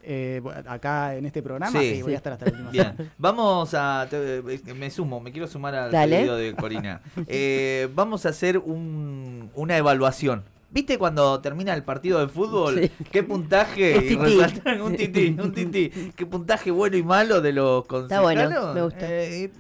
Eh, 0.10 0.42
acá 0.68 1.16
en 1.16 1.26
este 1.26 1.42
programa, 1.44 1.78
Sí. 1.80 1.96
sí, 1.96 2.02
voy 2.02 2.14
a 2.14 2.18
estar 2.18 2.32
hasta 2.34 2.46
la 2.46 2.52
última 2.52 2.72
Bien, 2.72 2.86
semana. 2.96 3.12
vamos 3.18 3.74
a. 3.74 4.08
te- 4.10 4.42
me 4.74 4.90
sumo, 4.90 5.20
me 5.20 5.32
quiero 5.32 5.48
sumar 5.48 5.76
al 5.76 5.92
Dale. 5.92 6.18
pedido 6.18 6.38
de 6.38 6.54
Corina. 6.56 7.02
Eh, 7.28 7.90
vamos 7.94 8.26
a 8.26 8.30
hacer 8.30 8.58
un- 8.58 9.52
una 9.54 9.78
evaluación. 9.78 10.44
¿Viste 10.70 10.98
cuando 10.98 11.40
termina 11.42 11.74
el 11.74 11.84
partido 11.84 12.20
de 12.20 12.28
fútbol? 12.28 12.80
Sí. 12.82 12.92
¿Qué 13.12 13.24
puntaje? 13.24 13.98
Y 14.06 14.16
resaltan 14.16 14.82
un 14.82 14.96
tití, 14.96 15.36
un 15.40 15.52
tití. 15.54 15.90
¿Qué 16.16 16.26
puntaje 16.26 16.72
bueno 16.72 16.98
y 16.98 17.04
malo 17.04 17.42
de 17.42 17.54
los 17.54 17.84
Está 18.04 18.22
bueno, 18.22 18.74
me 18.74 18.82
gusta. 18.82 19.06
Eh, 19.10 19.52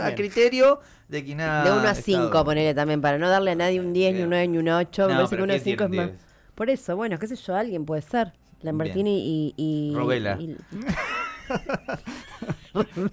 a 0.00 0.06
Bien. 0.06 0.14
criterio 0.16 0.80
de 1.08 1.24
quien 1.24 1.40
ha 1.40 1.62
de 1.64 1.70
1 1.70 1.80
a 1.80 1.92
estado. 1.92 2.24
5, 2.26 2.44
ponele 2.44 2.74
también, 2.74 3.00
para 3.00 3.18
no 3.18 3.28
darle 3.28 3.52
a 3.52 3.54
nadie 3.54 3.78
un 3.80 3.92
10, 3.92 4.14
ni 4.14 4.22
un 4.22 4.30
9, 4.30 4.48
ni 4.48 4.58
un 4.58 4.68
8. 4.68 5.06
Me 5.06 5.12
No, 5.12 5.18
parece 5.20 5.30
pero 5.36 5.40
que 5.40 5.44
1 5.44 5.52
a 5.52 5.56
¿quién 5.62 5.64
5 5.78 5.84
es 5.84 5.90
más. 5.90 5.98
un 6.06 6.12
10? 6.12 6.20
Por 6.54 6.70
eso, 6.70 6.96
bueno, 6.96 7.18
qué 7.18 7.26
sé 7.28 7.36
yo, 7.36 7.54
alguien 7.54 7.84
puede 7.84 8.02
ser. 8.02 8.32
Lambertini 8.62 9.18
y, 9.18 9.54
y. 9.56 9.94
Robela. 9.94 10.38
y- 10.40 10.56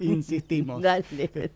Insistimos. 0.00 0.82
Dale. 0.82 1.04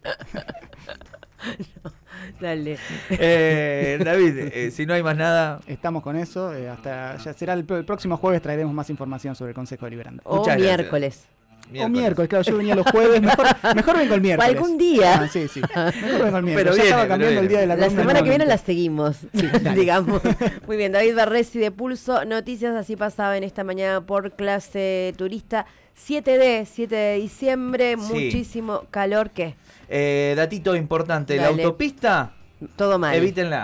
No, 1.85 1.93
dale. 2.41 2.79
Eh, 3.11 3.97
David, 4.05 4.39
eh, 4.53 4.71
si 4.73 4.87
no 4.87 4.95
hay 4.95 5.05
más 5.05 5.17
nada, 5.17 5.61
Estamos 5.69 6.03
con 6.03 6.17
eso. 6.17 6.53
eh, 6.53 6.69
hasta 6.69 7.17
ya 7.19 7.33
será 7.33 7.53
el, 7.53 7.65
próximo 7.65 8.17
jueves 8.17 8.43
traeremos 8.43 8.75
más 8.75 8.91
información 8.91 9.37
sobre 9.37 9.51
el 9.51 9.55
Consejo 9.55 9.85
Deliberante. 9.87 10.23
O 10.25 10.39
Muchas 10.39 10.59
gracias. 10.61 11.29
Miércoles. 11.71 11.85
O 11.87 11.89
miércoles, 12.01 12.29
claro, 12.29 12.45
yo 12.45 12.57
venía 12.57 12.75
los 12.75 12.87
jueves. 12.91 13.21
Mejor, 13.23 13.47
mejor 13.75 13.97
vengo 13.99 14.15
el 14.15 14.21
O 14.21 14.23
miércoles. 14.23 14.51
algún 14.55 14.79
día. 14.79 15.15
Ah, 15.23 15.29
sí, 15.29 15.49
sí. 15.49 15.61
Mejor 15.61 16.25
vengo 16.25 16.37
el 16.39 16.43
miércoles. 16.45 16.55
Pero 16.57 16.71
Ya 16.71 16.73
viene, 16.75 16.85
estaba 16.89 17.03
pero 17.03 17.09
cambiando 17.09 17.41
el 17.41 17.49
día 17.49 17.61
de 17.61 17.67
la 17.67 17.77
La 17.77 17.91
semana 17.91 18.23
que 18.23 18.29
viene 18.29 18.47
la 18.47 18.59
seguimos, 18.59 19.17
digamos. 19.75 20.21
Muy 20.67 20.77
bien, 20.77 20.93
David 20.93 21.15
Barresi 21.17 21.59
de 21.59 21.71
Pulso 21.71 22.25
Noticias, 22.25 22.75
así 22.77 22.97
pasaba 22.97 23.37
en 23.37 23.45
esta 23.45 23.65
mañana 23.65 24.01
por 24.01 24.33
clase 24.33 25.13
turista. 25.17 25.67
7D, 26.07 26.65
7 26.65 26.95
de 26.95 27.17
diciembre, 27.17 27.97
Sí. 27.99 28.13
muchísimo 28.15 28.85
calor 28.91 29.31
que 29.31 29.57
Eh, 29.89 30.35
datito 30.37 30.77
importante, 30.77 31.37
la 31.37 31.49
autopista, 31.49 32.33
todo 32.77 32.99
mal. 33.01 33.17
evítenla. 33.17 33.57